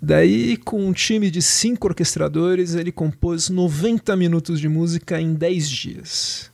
[0.01, 5.69] Daí, com um time de cinco orquestradores, ele compôs 90 minutos de música em 10
[5.69, 6.54] dias.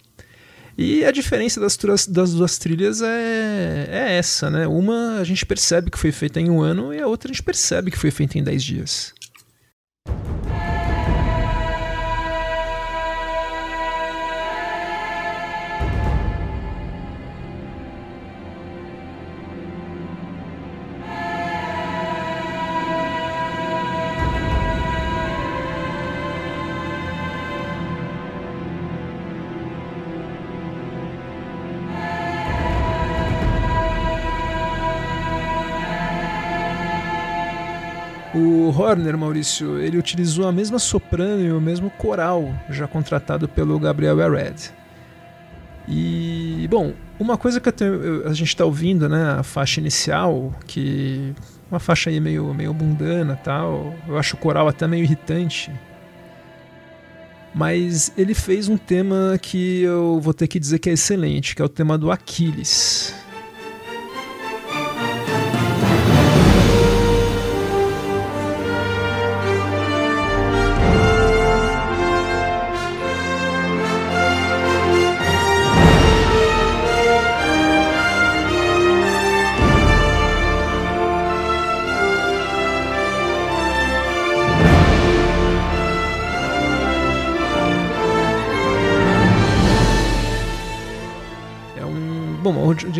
[0.82, 1.76] E a diferença das,
[2.06, 4.66] das duas trilhas é, é essa, né?
[4.66, 7.42] Uma a gente percebe que foi feita em um ano e a outra a gente
[7.42, 9.12] percebe que foi feita em dez dias.
[38.70, 44.18] Horner, Maurício, ele utilizou a mesma soprano e o mesmo coral já contratado pelo Gabriel
[44.18, 44.72] Yared.
[45.88, 51.34] E, bom, uma coisa que tenho, a gente está ouvindo, né, a faixa inicial, que
[51.70, 55.72] uma faixa aí meio, meio mundana tal, eu acho o coral até meio irritante.
[57.54, 61.62] Mas ele fez um tema que eu vou ter que dizer que é excelente, que
[61.62, 63.14] é o tema do Aquiles.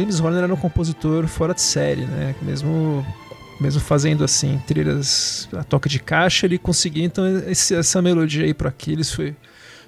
[0.01, 2.35] James Horner era um compositor fora de série, né?
[2.41, 3.05] Mesmo
[3.61, 8.55] mesmo fazendo assim trilhas a toque de caixa, ele conseguia então esse, essa melodia aí
[8.55, 9.37] para Aquiles foi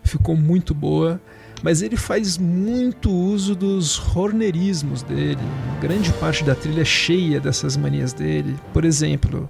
[0.04, 1.20] ficou muito boa.
[1.62, 5.38] Mas ele faz muito uso dos hornerismos dele.
[5.80, 8.56] Grande parte da trilha é cheia dessas manias dele.
[8.72, 9.48] Por exemplo,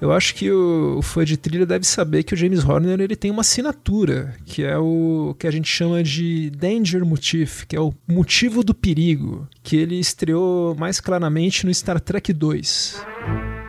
[0.00, 3.16] eu acho que o, o fã de trilha deve saber que o James Horner ele
[3.16, 7.80] tem uma assinatura, que é o que a gente chama de Danger Motif, que é
[7.80, 13.63] o motivo do perigo, que ele estreou mais claramente no Star Trek 2.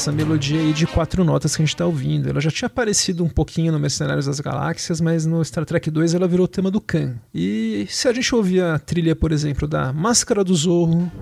[0.00, 2.30] Essa melodia aí de quatro notas que a gente está ouvindo.
[2.30, 6.14] Ela já tinha aparecido um pouquinho no Mercenários das Galáxias, mas no Star Trek 2
[6.14, 7.16] ela virou o tema do Khan.
[7.34, 11.12] E se a gente ouvir a trilha, por exemplo, da Máscara do Zorro,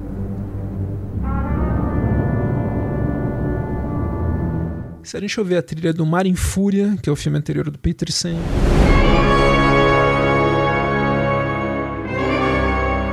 [5.03, 7.71] Se a gente ouvir a trilha do Mar em Fúria, que é o filme anterior
[7.71, 8.39] do Peterson.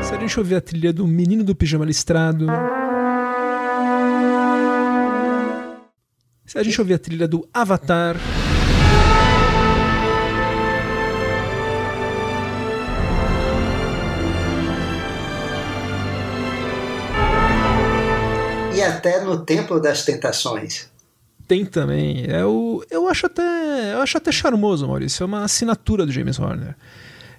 [0.03, 2.47] Se a gente ouvir a trilha do Menino do Pijama Listrado.
[6.53, 8.15] A gente ouvir a trilha do Avatar.
[18.75, 20.87] E até no Templo das Tentações.
[21.47, 22.25] Tem também.
[22.27, 25.23] É o, eu acho até eu acho até charmoso, Maurício.
[25.23, 26.75] É uma assinatura do James Horner.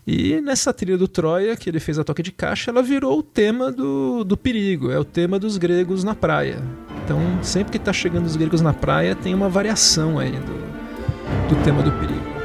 [0.06, 3.22] E nessa trilha do Troia, que ele fez a toque de caixa, ela virou o
[3.22, 6.62] tema do, do perigo, é o tema dos gregos na praia.
[7.06, 11.62] Então, sempre que está chegando os gregos na praia, tem uma variação aí do, do
[11.62, 12.35] tema do perigo.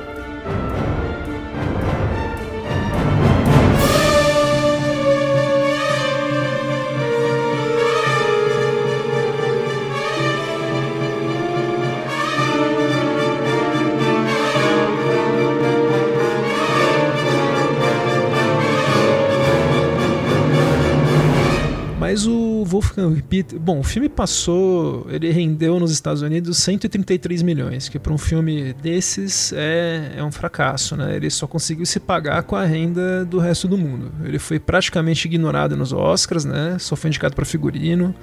[23.00, 23.60] O Wolfgang Peter.
[23.60, 25.08] Bom, o filme passou.
[25.10, 30.32] Ele rendeu nos Estados Unidos 133 milhões, que para um filme desses é, é um
[30.32, 31.16] fracasso, né?
[31.16, 34.12] Ele só conseguiu se pagar com a renda do resto do mundo.
[34.24, 36.78] Ele foi praticamente ignorado nos Oscars, né?
[36.80, 38.14] Só foi indicado para figurino,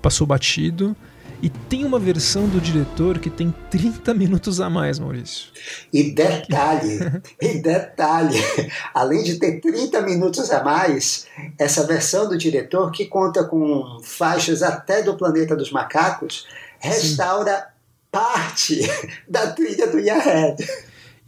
[0.00, 0.96] passou batido.
[1.40, 5.50] E tem uma versão do diretor que tem 30 minutos a mais, Maurício.
[5.92, 6.98] E detalhe,
[7.40, 8.38] e detalhe,
[8.92, 11.26] além de ter 30 minutos a mais,
[11.56, 16.46] essa versão do diretor, que conta com faixas até do Planeta dos Macacos,
[16.80, 17.64] restaura Sim.
[18.10, 18.90] parte
[19.28, 20.66] da trilha do Yahed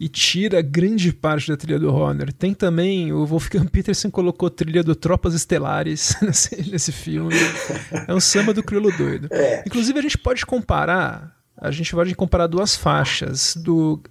[0.01, 2.33] e tira grande parte da trilha do Horner.
[2.33, 7.35] Tem também, o Wolfgang Peterson colocou trilha do Tropas Estelares nesse, nesse filme.
[8.07, 9.27] É um samba do crioulo doido.
[9.29, 9.63] É.
[9.63, 14.01] Inclusive a gente pode comparar, a gente pode comparar duas faixas do,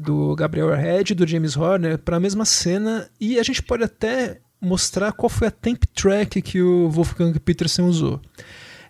[0.00, 3.84] do Gabriel Red e do James Horner para a mesma cena e a gente pode
[3.84, 8.20] até mostrar qual foi a temp track que o Wolfgang Peterson usou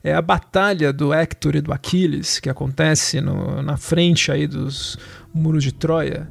[0.07, 4.97] é a batalha do Hector e do Aquiles, que acontece no, na frente aí dos
[5.35, 6.29] muros de Troia.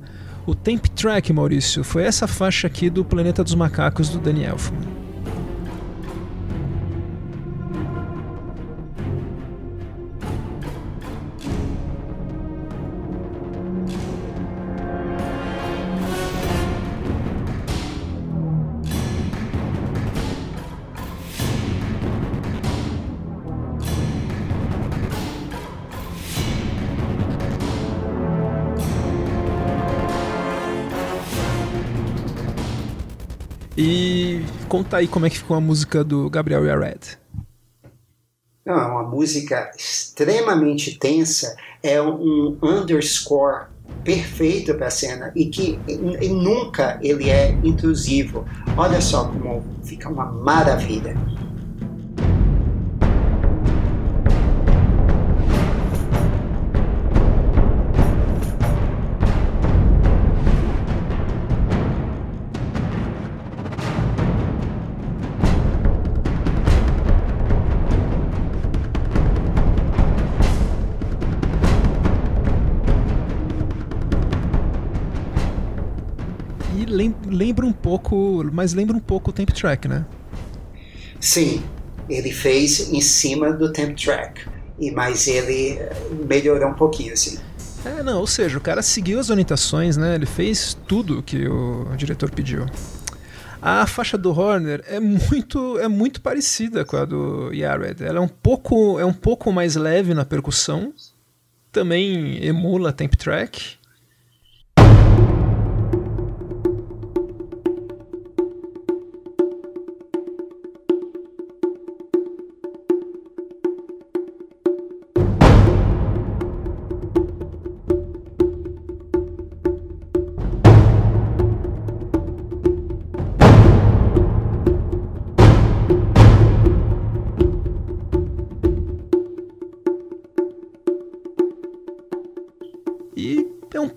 [0.47, 5.04] O Temp Track, Maurício, foi essa faixa aqui do Planeta dos Macacos do Danny Elfman.
[33.87, 37.19] E conta aí como é que ficou a música do Gabriel Yared.
[38.65, 43.67] Não, é uma música extremamente tensa, é um underscore
[44.03, 48.43] perfeito para a cena e que e nunca ele é intrusivo.
[48.75, 51.15] Olha só como fica uma maravilha.
[77.97, 80.05] Pouco, mas lembra um pouco o Temp Track, né?
[81.19, 81.63] Sim,
[82.09, 84.41] ele fez em cima do Temp Track,
[84.79, 85.95] e mas ele eh,
[86.27, 87.39] melhorou um pouquinho, assim.
[87.85, 90.15] É, não, ou seja, o cara seguiu as orientações, né?
[90.15, 92.65] Ele fez tudo que o diretor pediu.
[93.61, 98.03] A faixa do Horner é muito, é muito parecida com a do Yared.
[98.03, 100.93] Ela é um pouco, é um pouco mais leve na percussão,
[101.71, 103.77] também emula Temp Track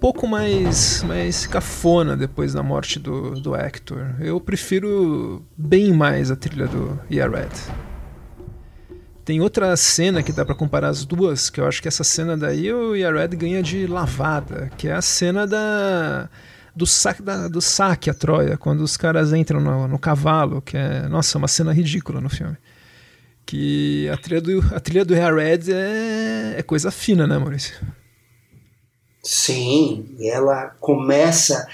[0.09, 4.15] pouco mais, mais cafona depois da morte do, do Hector.
[4.19, 7.53] Eu prefiro bem mais a trilha do Yared.
[9.23, 12.39] Tem outra cena que dá para comparar as duas, que eu acho que essa cena
[12.39, 16.31] daí o Yared ganha de lavada, que é a cena da
[16.75, 20.79] do saque, da, do saque a Troia, quando os caras entram no, no cavalo, que
[20.79, 22.57] é, nossa, uma cena ridícula no filme.
[23.45, 27.75] Que a trilha do, a trilha do Yared é, é coisa fina, né, Maurício?
[29.31, 31.69] Sim, ela começa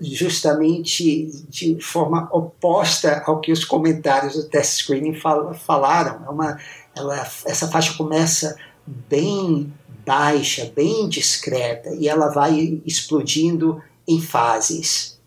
[0.00, 6.24] justamente de forma oposta ao que os comentários do test screening fal falaram.
[6.26, 6.58] É uma,
[6.96, 9.70] ela, essa faixa começa bem
[10.06, 15.20] baixa, bem discreta, e ela vai explodindo em fases.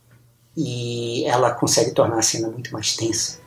[0.57, 3.40] E ela consegue tornar a cena muito mais tensa.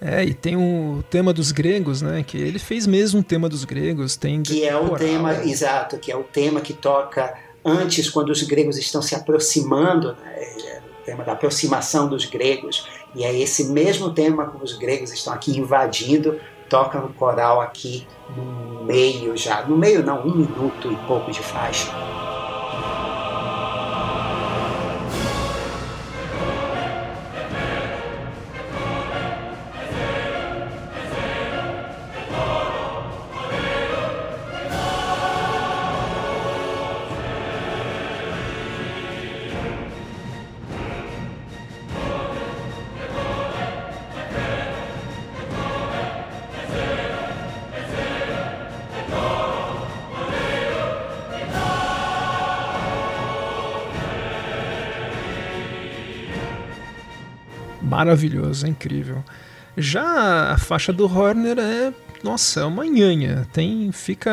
[0.00, 2.22] É, e tem o tema dos gregos, né?
[2.26, 4.16] Que ele fez mesmo um tema dos gregos.
[4.16, 7.34] Tem que é o tema, exato, que é o tema que toca
[7.64, 12.86] antes, quando os gregos estão se aproximando, né, é o tema da aproximação dos gregos.
[13.14, 16.38] E é esse mesmo tema que os gregos estão aqui invadindo,
[16.68, 19.62] toca no coral aqui no meio já.
[19.62, 21.90] No meio não, um minuto e pouco de faixa.
[58.04, 59.24] Maravilhoso, é incrível.
[59.76, 61.92] Já a faixa do Horner é,
[62.22, 63.48] nossa, é uma nhanha.
[63.52, 64.30] Tem, fica,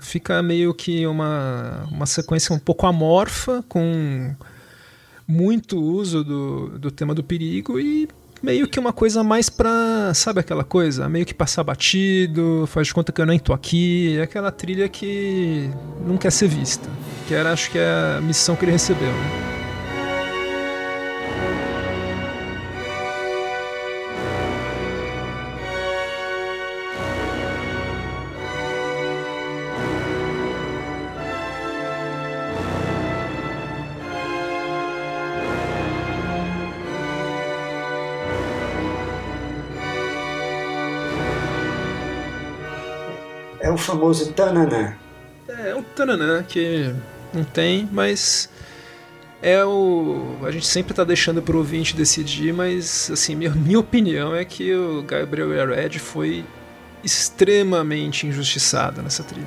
[0.00, 4.34] fica meio que uma, uma sequência um pouco amorfa, com
[5.28, 8.08] muito uso do, do tema do perigo e
[8.42, 11.08] meio que uma coisa mais pra, sabe aquela coisa?
[11.08, 14.16] Meio que passar batido, faz de conta que eu nem tô aqui.
[14.18, 15.70] É aquela trilha que
[16.04, 16.88] não quer ser vista.
[17.28, 19.53] Que era, acho que é a missão que ele recebeu, né?
[43.74, 44.96] O famoso tananã.
[45.48, 46.94] É, um tananã que
[47.32, 48.48] não tem, mas
[49.42, 50.38] é o.
[50.42, 54.44] A gente sempre está deixando para o ouvinte decidir, mas assim, minha, minha opinião é
[54.44, 56.44] que o Gabriel Yared foi
[57.02, 59.46] extremamente injustiçado nessa trilha.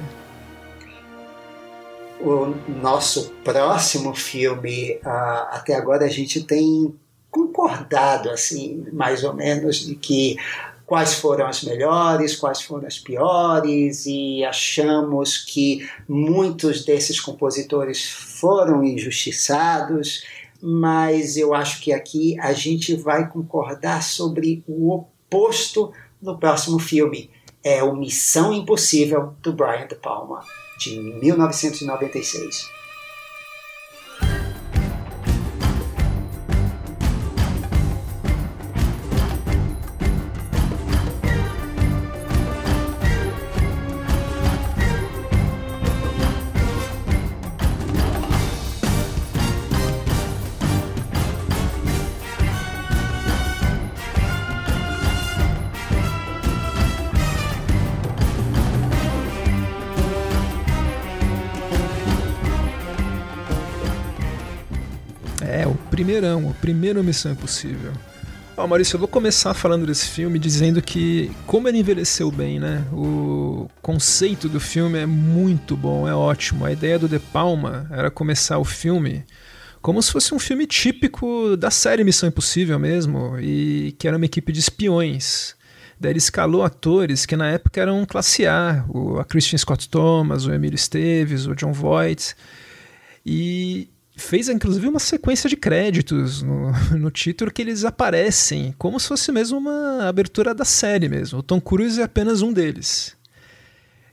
[2.19, 6.93] O nosso próximo filme, uh, até agora a gente tem
[7.29, 10.35] concordado, assim, mais ou menos, de que
[10.87, 18.81] quais foram as melhores, quais foram as piores, e achamos que muitos desses compositores foram
[18.85, 20.23] injustiçados,
[20.61, 27.29] mas eu acho que aqui a gente vai concordar sobre o oposto no próximo filme.
[27.61, 30.41] É o Missão Impossível do Brian De Palma,
[30.79, 32.76] de 1996.
[66.17, 67.93] Primeirão, a primeira Missão Impossível.
[68.55, 72.59] Ó, oh, Maurício, eu vou começar falando desse filme dizendo que, como ele envelheceu bem,
[72.59, 72.83] né?
[72.91, 76.65] O conceito do filme é muito bom, é ótimo.
[76.65, 79.23] A ideia do De Palma era começar o filme
[79.79, 84.25] como se fosse um filme típico da série Missão Impossível mesmo, e que era uma
[84.25, 85.55] equipe de espiões.
[85.99, 90.47] Daí ele escalou atores que na época eram classe A, o, a Christian Scott Thomas,
[90.47, 92.35] o Emílio Esteves, o John Voight.
[93.23, 93.87] E
[94.17, 99.31] fez inclusive uma sequência de créditos no, no, título que eles aparecem como se fosse
[99.31, 101.39] mesmo uma abertura da série mesmo.
[101.39, 103.15] O Tom Cruise é apenas um deles.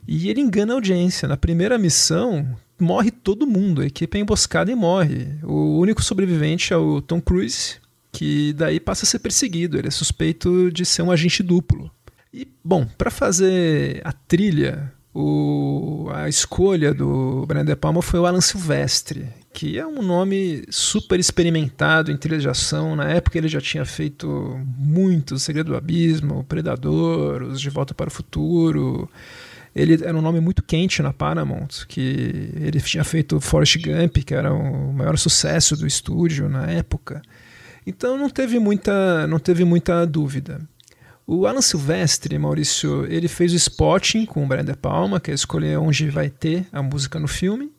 [0.07, 1.27] E ele engana a audiência.
[1.27, 2.47] Na primeira missão,
[2.79, 5.27] morre todo mundo, a equipe é emboscada e morre.
[5.43, 7.77] O único sobrevivente é o Tom Cruise,
[8.11, 9.77] que daí passa a ser perseguido.
[9.77, 11.91] Ele é suspeito de ser um agente duplo.
[12.31, 18.25] E, bom, para fazer a trilha o, a escolha do Brian De Palma foi o
[18.25, 22.97] Alan Silvestre, que é um nome super experimentado em trilha de ação.
[22.97, 27.69] Na época ele já tinha feito muito, O Segredo do Abismo, O Predador, Os De
[27.69, 29.09] Volta para o Futuro.
[29.73, 34.35] Ele era um nome muito quente na Paramount, que ele tinha feito Forrest Gump, que
[34.35, 37.21] era o maior sucesso do estúdio na época.
[37.87, 40.59] Então não teve muita, não teve muita dúvida.
[41.27, 45.33] O Alan Silvestre, Maurício, ele fez o spotting com o Brian De Palma, que é
[45.33, 47.71] escolher onde vai ter a música no filme.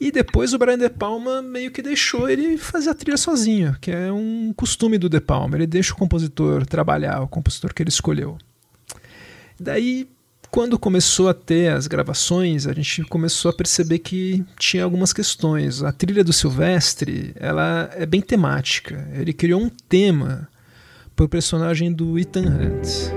[0.00, 3.90] E depois o Brian De Palma meio que deixou ele fazer a trilha sozinho, que
[3.90, 5.54] é um costume do De Palma.
[5.54, 8.38] Ele deixa o compositor trabalhar, o compositor que ele escolheu.
[9.60, 10.08] Daí,
[10.50, 15.82] quando começou a ter as gravações, a gente começou a perceber que tinha algumas questões.
[15.82, 19.06] A trilha do Silvestre, ela é bem temática.
[19.12, 20.48] Ele criou um tema
[21.16, 23.15] para o personagem do Ethan Hunt.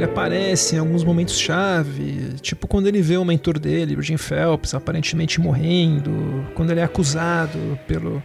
[0.00, 4.16] Ele aparece em alguns momentos chave, tipo quando ele vê o mentor dele, o Jim
[4.16, 8.22] Phelps, aparentemente morrendo, quando ele é acusado pelo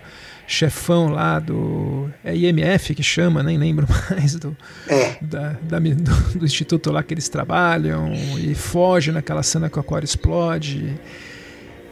[0.48, 4.56] chefão lá do é IMF que chama, nem lembro mais do,
[4.88, 5.18] é.
[5.20, 9.82] da, da do, do, instituto lá que eles trabalham e foge naquela cena que o
[9.82, 10.94] aquário explode.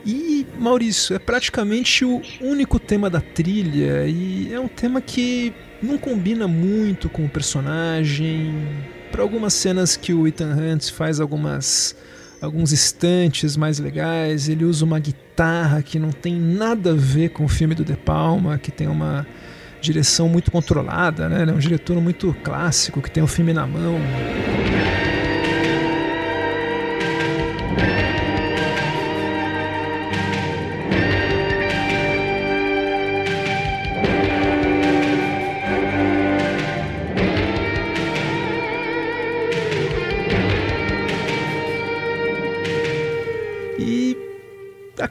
[0.06, 5.98] E Maurício, é praticamente o único tema da trilha e é um tema que não
[5.98, 8.54] combina muito com o personagem,
[9.14, 11.96] para algumas cenas que o Ethan Hunt faz algumas
[12.42, 17.46] alguns instantes mais legais, ele usa uma guitarra que não tem nada a ver com
[17.46, 19.26] o filme do De Palma, que tem uma
[19.80, 21.44] direção muito controlada, né?
[21.44, 23.98] Ele é um diretor muito clássico que tem o filme na mão.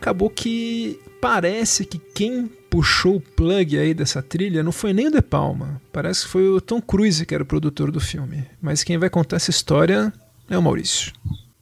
[0.02, 5.10] Acabou que parece que quem puxou o plug aí dessa trilha não foi nem o
[5.12, 5.80] De Palma.
[5.92, 8.44] Parece que foi o Tom Cruise que era o produtor do filme.
[8.60, 10.12] Mas quem vai contar essa história
[10.50, 11.12] é o Maurício.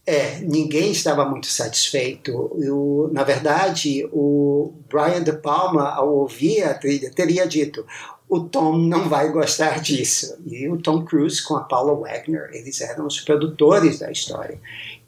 [0.06, 2.50] É, ninguém estava muito satisfeito.
[2.58, 7.84] Eu, na verdade, o Brian De Palma, ao ouvir a trilha, teria dito:
[8.26, 10.38] o Tom não vai gostar disso.
[10.46, 14.58] E o Tom Cruise com a Paula Wagner, eles eram os produtores da história.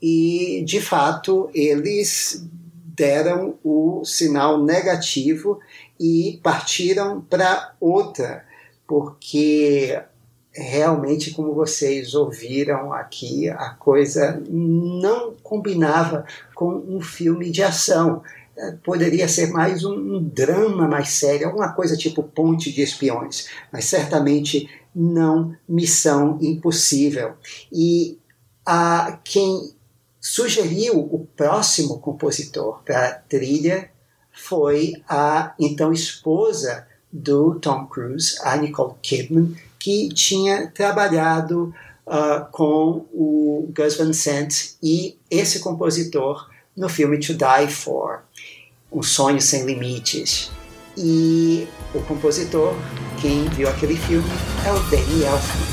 [0.01, 2.47] E, de fato, eles
[3.03, 5.59] deram o sinal negativo
[5.99, 8.45] e partiram para outra,
[8.87, 10.01] porque
[10.53, 16.25] realmente, como vocês ouviram aqui, a coisa não combinava
[16.55, 18.23] com um filme de ação.
[18.57, 23.49] É, poderia ser mais um, um drama mais sério, alguma coisa tipo Ponte de Espiões,
[23.73, 27.33] mas certamente não Missão Impossível.
[27.73, 28.17] E
[28.65, 29.75] a quem
[30.23, 33.91] sugeriu o próximo compositor para a trilha
[34.33, 41.75] foi a então esposa do Tom Cruise, a Nicole Kidman, que tinha trabalhado
[42.07, 48.23] uh, com o Gus Van Sant e esse compositor no filme To Die For,
[48.91, 50.51] Um Sonho Sem Limites.
[50.97, 52.75] E o compositor,
[53.21, 54.31] quem viu aquele filme,
[54.65, 55.72] é o Danny Elfman.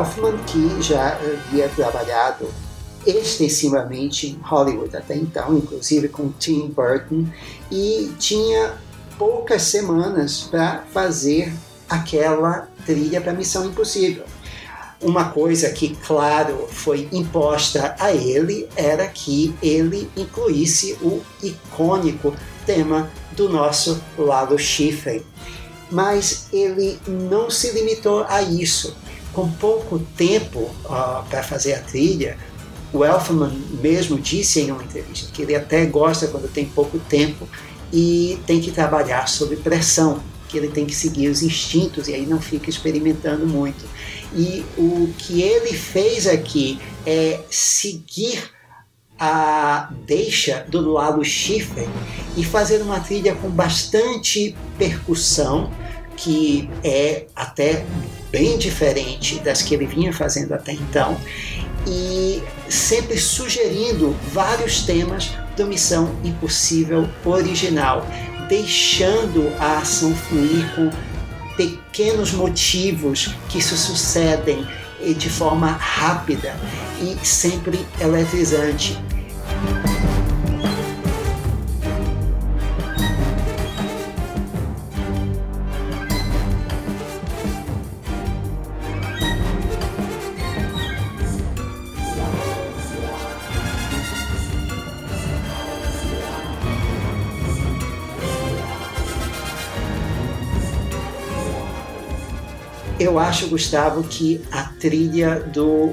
[0.00, 2.48] Elfman, que já havia trabalhado
[3.06, 7.26] extensivamente em Hollywood até então, inclusive com Tim Burton,
[7.70, 8.74] e tinha
[9.18, 11.52] poucas semanas para fazer
[11.88, 14.24] aquela trilha para Missão Impossível.
[15.02, 22.34] Uma coisa que, claro, foi imposta a ele era que ele incluísse o icônico
[22.66, 25.22] tema do nosso Lalo Schifrin.
[25.90, 28.94] Mas ele não se limitou a isso
[29.32, 32.36] com pouco tempo uh, para fazer a trilha,
[32.92, 37.48] o Elfman mesmo disse em uma entrevista que ele até gosta quando tem pouco tempo
[37.92, 42.26] e tem que trabalhar sob pressão, que ele tem que seguir os instintos e aí
[42.26, 43.84] não fica experimentando muito.
[44.34, 48.50] E o que ele fez aqui é seguir
[49.18, 51.86] a deixa do Lalo Schiffer
[52.36, 55.70] e fazer uma trilha com bastante percussão,
[56.16, 57.84] que é até
[58.30, 61.18] bem diferente das que ele vinha fazendo até então,
[61.86, 68.06] e sempre sugerindo vários temas do Missão Impossível original,
[68.48, 70.90] deixando a ação fluir com
[71.56, 74.66] pequenos motivos que se sucedem
[75.16, 76.54] de forma rápida
[77.00, 78.98] e sempre eletrizante.
[103.10, 105.92] Eu acho, Gustavo, que a trilha do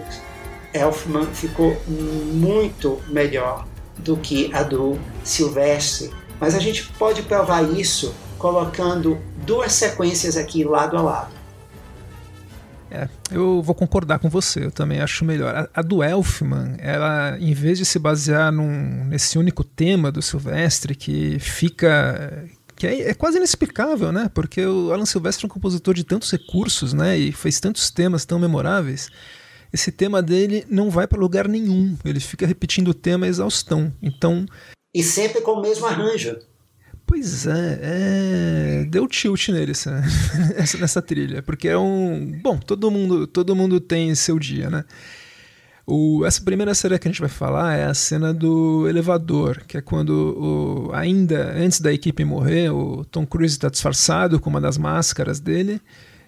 [0.72, 3.66] Elfman ficou muito melhor
[3.98, 6.12] do que a do Silvestre.
[6.40, 11.38] Mas a gente pode provar isso colocando duas sequências aqui lado a lado.
[12.92, 15.54] É, eu vou concordar com você, eu também acho melhor.
[15.56, 20.22] A, a, do Elfman, ela, em vez de se basear num, nesse único tema do
[20.22, 22.46] Silvestre, que fica
[22.78, 24.30] que é, é, quase inexplicável, né?
[24.34, 27.18] Porque o Alan Silvestre é um compositor de tantos recursos, né?
[27.18, 29.10] E fez tantos temas tão memoráveis.
[29.74, 31.98] Esse tema dele não vai para lugar nenhum.
[32.06, 33.92] Ele fica repetindo o tema exaustão.
[34.02, 34.46] Então.
[34.94, 36.38] E sempre com o mesmo arranjo.
[37.06, 40.04] Pois é, é, deu tilt nele essa,
[40.78, 44.84] nessa trilha, porque é um, bom, todo mundo, todo mundo tem seu dia, né?
[45.90, 49.78] O, essa primeira cena que a gente vai falar é a cena do elevador, que
[49.78, 50.10] é quando,
[50.90, 55.40] o, ainda antes da equipe morrer, o Tom Cruise está disfarçado com uma das máscaras
[55.40, 55.80] dele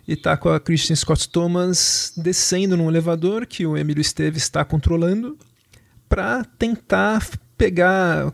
[0.08, 4.64] e está com a Christian Scott Thomas descendo num elevador que o Emílio Esteves está
[4.64, 5.38] controlando
[6.08, 8.32] para tentar pegar,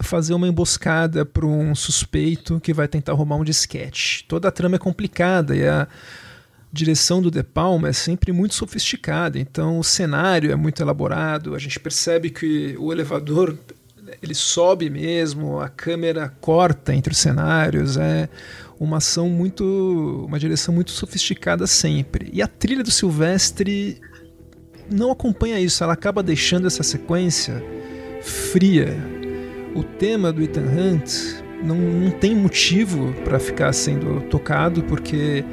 [0.00, 4.24] fazer uma emboscada para um suspeito que vai tentar roubar um disquete.
[4.26, 5.86] Toda a trama é complicada e a
[6.72, 11.58] direção do De Palma é sempre muito sofisticada, então o cenário é muito elaborado, a
[11.58, 13.56] gente percebe que o elevador
[14.22, 18.28] ele sobe mesmo, a câmera corta entre os cenários, é
[18.80, 22.28] uma ação muito, uma direção muito sofisticada sempre.
[22.32, 24.00] E a trilha do Silvestre
[24.90, 27.62] não acompanha isso, ela acaba deixando essa sequência
[28.22, 28.96] fria.
[29.74, 35.44] O tema do Ethan Hunt não, não tem motivo para ficar sendo tocado, porque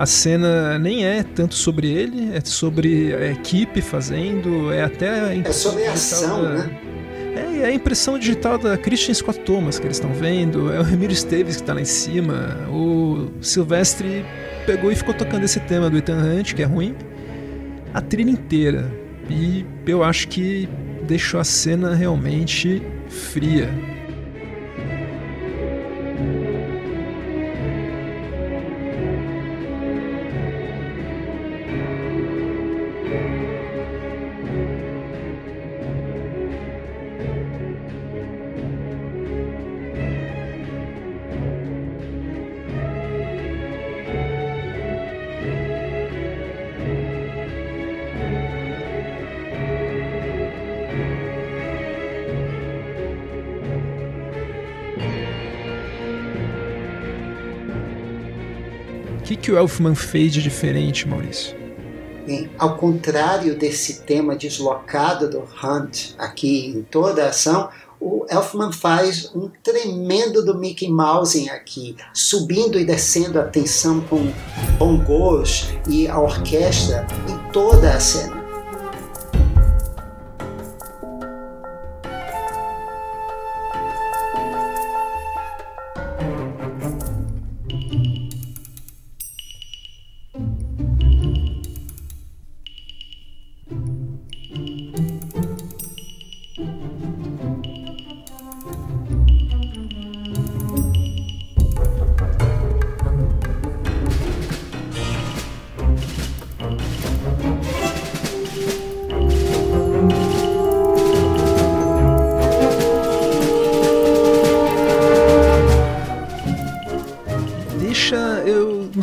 [0.00, 5.36] a cena nem é tanto sobre ele, é sobre a equipe fazendo, é até.
[5.36, 6.80] É sobre a ação, da, né?
[7.36, 10.82] É, é a impressão digital da Christian Scott Thomas que eles estão vendo, é o
[10.82, 14.24] Remiro Esteves que está lá em cima, o Silvestre
[14.64, 16.96] pegou e ficou tocando esse tema do Ethan Hunt, que é ruim,
[17.92, 18.90] a trilha inteira.
[19.28, 20.66] E eu acho que
[21.06, 23.68] deixou a cena realmente fria.
[59.50, 61.56] Que, o Elfman fez de diferente, Maurício?
[62.24, 67.68] Bem, ao contrário desse tema deslocado do Hunt aqui em toda a ação,
[68.00, 74.32] o Elfman faz um tremendo do Mickey Mouse aqui, subindo e descendo a tensão com
[74.78, 78.39] bongos e a orquestra em toda a cena.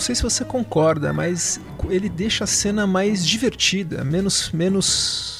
[0.07, 1.59] Sei se você concorda, mas
[1.89, 5.35] ele deixa a cena mais divertida, menos menos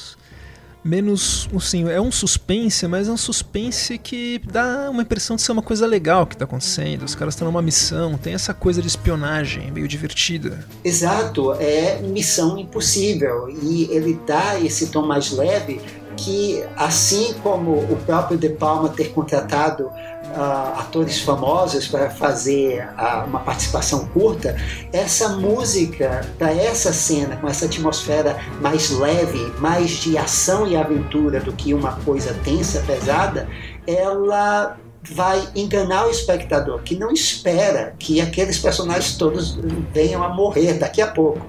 [0.84, 5.52] menos, assim, é um suspense, mas é um suspense que dá uma impressão de ser
[5.52, 7.02] uma coisa legal que está acontecendo.
[7.02, 10.64] Os caras estão numa missão, tem essa coisa de espionagem meio divertida.
[10.82, 15.80] Exato, é missão impossível e ele dá esse tom mais leve
[16.16, 19.90] que, assim como o próprio De Palma ter contratado
[20.36, 24.56] uh, atores famosos para fazer uh, uma participação curta,
[24.92, 31.40] essa música para essa cena, com essa atmosfera mais leve, mais de ação e aventura
[31.40, 33.48] do que uma coisa tensa, pesada,
[33.86, 34.76] ela
[35.10, 39.58] vai enganar o espectador que não espera que aqueles personagens todos
[39.92, 41.46] venham a morrer daqui a pouco.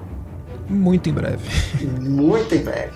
[0.70, 1.50] Muito em breve.
[2.00, 2.94] Muito em breve.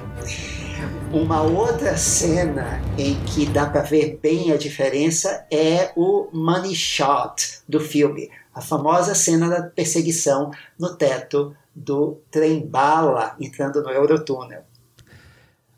[1.13, 7.59] Uma outra cena em que dá para ver bem a diferença é o money shot
[7.69, 14.63] do filme, a famosa cena da perseguição no teto do trem bala entrando no Eurotúnel.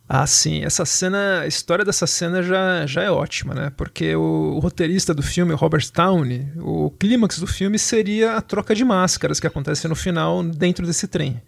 [0.07, 0.63] Ah, sim.
[0.63, 3.73] Essa cena, a história dessa cena já, já é ótima, né?
[3.75, 8.73] Porque o, o roteirista do filme, Robert Downey, o clímax do filme seria a troca
[8.73, 11.41] de máscaras que acontece no final dentro desse trem.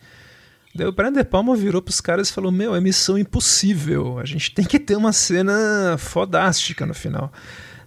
[0.77, 4.19] Daí o Brian De Palma virou pros caras e falou: Meu, é missão impossível.
[4.19, 7.33] A gente tem que ter uma cena fodástica no final.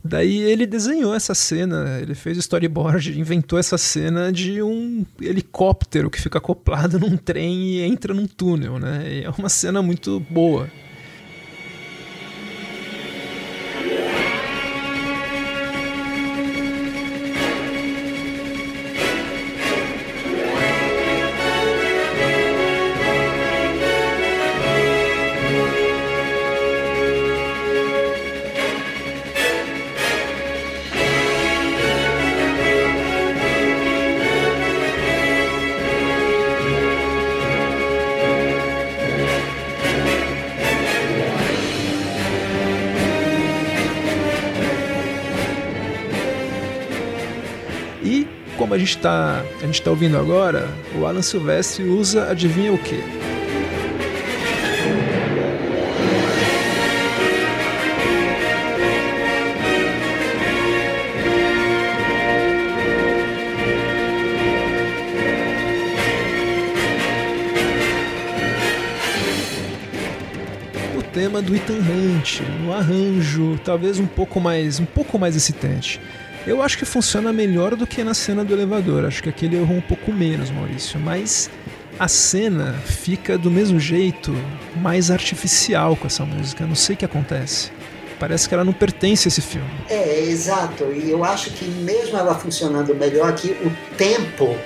[0.03, 6.11] Daí ele desenhou essa cena, ele fez o storyboard, inventou essa cena de um helicóptero
[6.11, 9.05] que fica acoplado num trem e entra num túnel, né?
[9.07, 10.69] E é uma cena muito boa.
[48.81, 53.01] Gente está a gente tá ouvindo agora, o Alan Silvestre usa adivinha o quê?
[70.97, 76.01] O tema do Ethan Hunt, no arranjo, talvez um pouco mais, um pouco mais excitante.
[76.47, 79.05] Eu acho que funciona melhor do que na cena do elevador.
[79.05, 80.99] Acho que aquele errou um pouco menos, Maurício.
[80.99, 81.51] Mas
[81.99, 84.35] a cena fica do mesmo jeito,
[84.77, 86.67] mais artificial com essa música.
[86.67, 87.71] Não sei o que acontece.
[88.19, 89.69] Parece que ela não pertence a esse filme.
[89.89, 90.85] É, exato.
[90.85, 94.57] E eu acho que mesmo ela funcionando melhor aqui, o tempo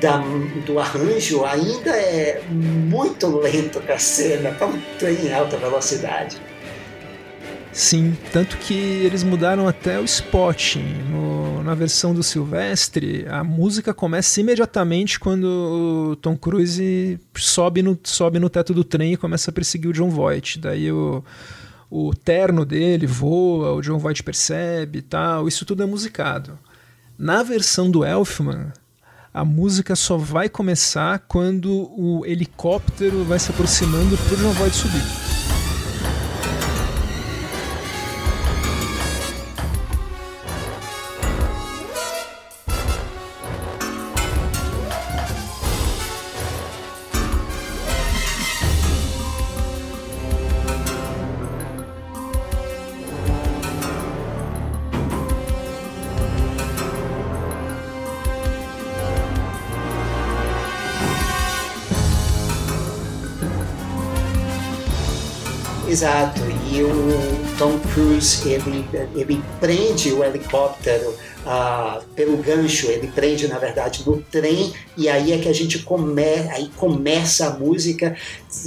[0.00, 0.18] da,
[0.66, 6.36] do arranjo ainda é muito lento para a cena, para um trem em alta velocidade.
[7.72, 10.84] Sim, tanto que eles mudaram até o spotting.
[11.10, 17.98] No, na versão do Silvestre, a música começa imediatamente quando o Tom Cruise sobe no,
[18.04, 20.58] sobe no teto do trem e começa a perseguir o John Voight.
[20.58, 21.24] Daí o,
[21.90, 25.48] o terno dele voa, o John Voight percebe e tal.
[25.48, 26.58] Isso tudo é musicado.
[27.18, 28.70] Na versão do Elfman,
[29.32, 34.76] a música só vai começar quando o helicóptero vai se aproximando para o John Voight
[34.76, 35.21] subir.
[67.92, 71.10] Cruise ele, ele prende o helicóptero
[71.44, 75.80] uh, pelo gancho, ele prende na verdade no trem e aí é que a gente
[75.80, 78.16] come, aí começa a música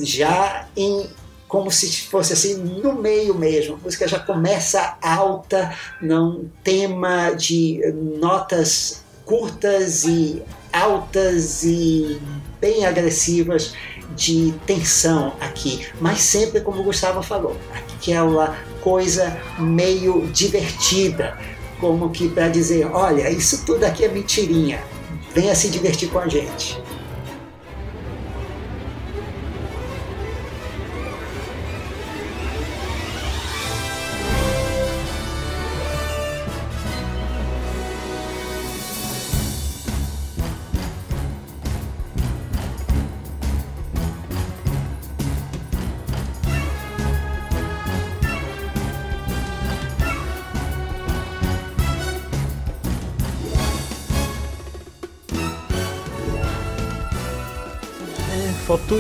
[0.02, 1.10] já em
[1.48, 3.76] como se fosse assim no meio mesmo.
[3.76, 7.80] A música já começa alta, num tema de
[8.20, 10.42] notas curtas e
[10.74, 12.20] altas e
[12.60, 13.74] bem agressivas
[14.16, 17.58] de tensão aqui, mas sempre como o Gustavo falou,
[18.06, 21.38] aquela coisa meio divertida,
[21.80, 24.80] como que para dizer, olha, isso tudo aqui é mentirinha,
[25.34, 26.80] venha se divertir com a gente.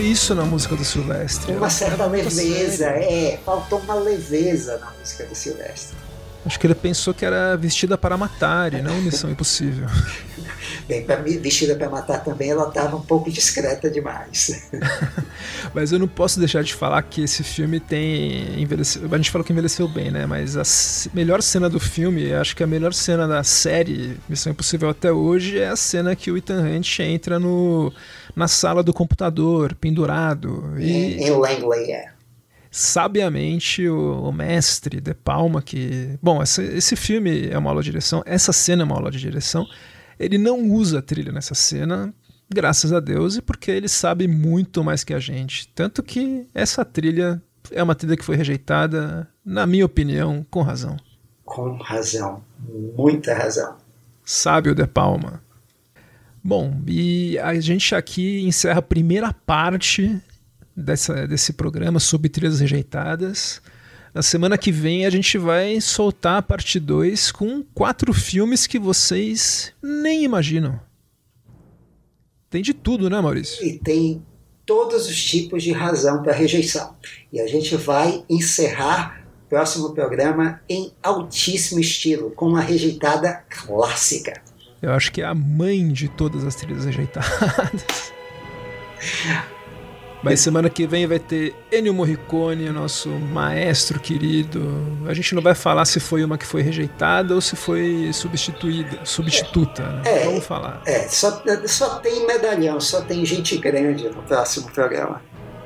[0.05, 1.51] Isso na música do Silvestre.
[1.53, 5.97] Uma certa leveza, é, faltou uma leveza na música do Silvestre.
[6.45, 9.87] Acho que ele pensou que era vestida para matar e não Missão Impossível.
[10.87, 14.69] Bem, pra, vestida para matar também, ela estava um pouco discreta demais.
[15.73, 18.67] Mas eu não posso deixar de falar que esse filme tem.
[19.11, 20.27] A gente falou que envelheceu bem, né?
[20.27, 20.63] Mas a
[21.13, 25.57] melhor cena do filme, acho que a melhor cena da série Missão Impossível até hoje
[25.57, 27.91] é a cena que o Ethan Hunt entra no,
[28.35, 30.73] na sala do computador, pendurado.
[30.79, 31.29] E...
[31.29, 32.11] Langley, é.
[32.69, 37.89] sabiamente o, o, mestre De Palma que bom esse, esse filme é uma aula de
[37.91, 39.65] direção essa cena é uma aula de direção.
[40.17, 42.13] Ele não usa a trilha nessa cena
[42.49, 45.67] graças a Deus e porque ele sabe muito mais que a gente.
[45.69, 47.41] Tanto que essa trilha
[47.71, 50.95] é uma trilha que foi rejeitada na minha opinião com razão.
[51.43, 52.41] Com razão
[52.97, 53.75] muita razão.
[54.23, 55.41] Sabe o De Palma
[56.47, 60.15] Bom, e a gente aqui encerra a primeira parte
[60.77, 63.59] dessa, desse programa sobre trilhas rejeitadas.
[64.13, 68.77] Na semana que vem a gente vai soltar a parte 2 com quatro filmes que
[68.77, 70.79] vocês nem imaginam.
[72.47, 73.65] Tem de tudo, né, Maurício?
[73.65, 74.23] E tem
[74.67, 76.95] todos os tipos de razão para rejeição.
[77.33, 84.43] E a gente vai encerrar o próximo programa em altíssimo estilo, com uma rejeitada clássica.
[84.81, 88.13] Eu acho que é a mãe de todas as trilhas rejeitadas.
[90.25, 94.59] Mas semana que vem vai ter Ennio Morricone, nosso maestro querido.
[95.07, 99.01] A gente não vai falar se foi uma que foi rejeitada ou se foi substituída,
[99.03, 99.83] substituta.
[99.83, 100.01] Né?
[100.05, 100.81] É, Vamos falar.
[100.87, 105.21] É, só, só tem medalhão, só tem gente grande no próximo programa.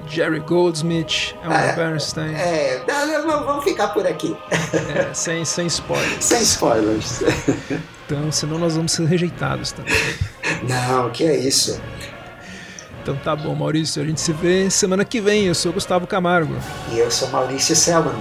[0.10, 2.34] Jerry Goldsmith, Elmer é, Bernstein.
[2.34, 2.84] É,
[3.26, 4.36] vamos ficar por aqui.
[4.95, 6.23] É, sem, sem spoilers.
[6.23, 7.22] Sem spoilers.
[8.06, 9.94] Então, senão nós vamos ser rejeitados também.
[10.68, 11.80] Não, que é isso.
[13.02, 14.02] Então tá bom, Maurício.
[14.02, 15.45] A gente se vê semana que vem.
[15.45, 16.56] Eu sou Gustavo Camargo.
[16.91, 18.15] E eu sou Maurício Selman.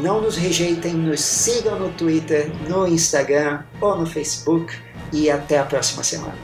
[0.00, 4.72] Não nos rejeitem, nos sigam no Twitter, no Instagram ou no Facebook.
[5.12, 6.34] E até a próxima semana.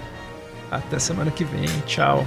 [0.70, 1.66] Até semana que vem.
[1.86, 2.24] Tchau.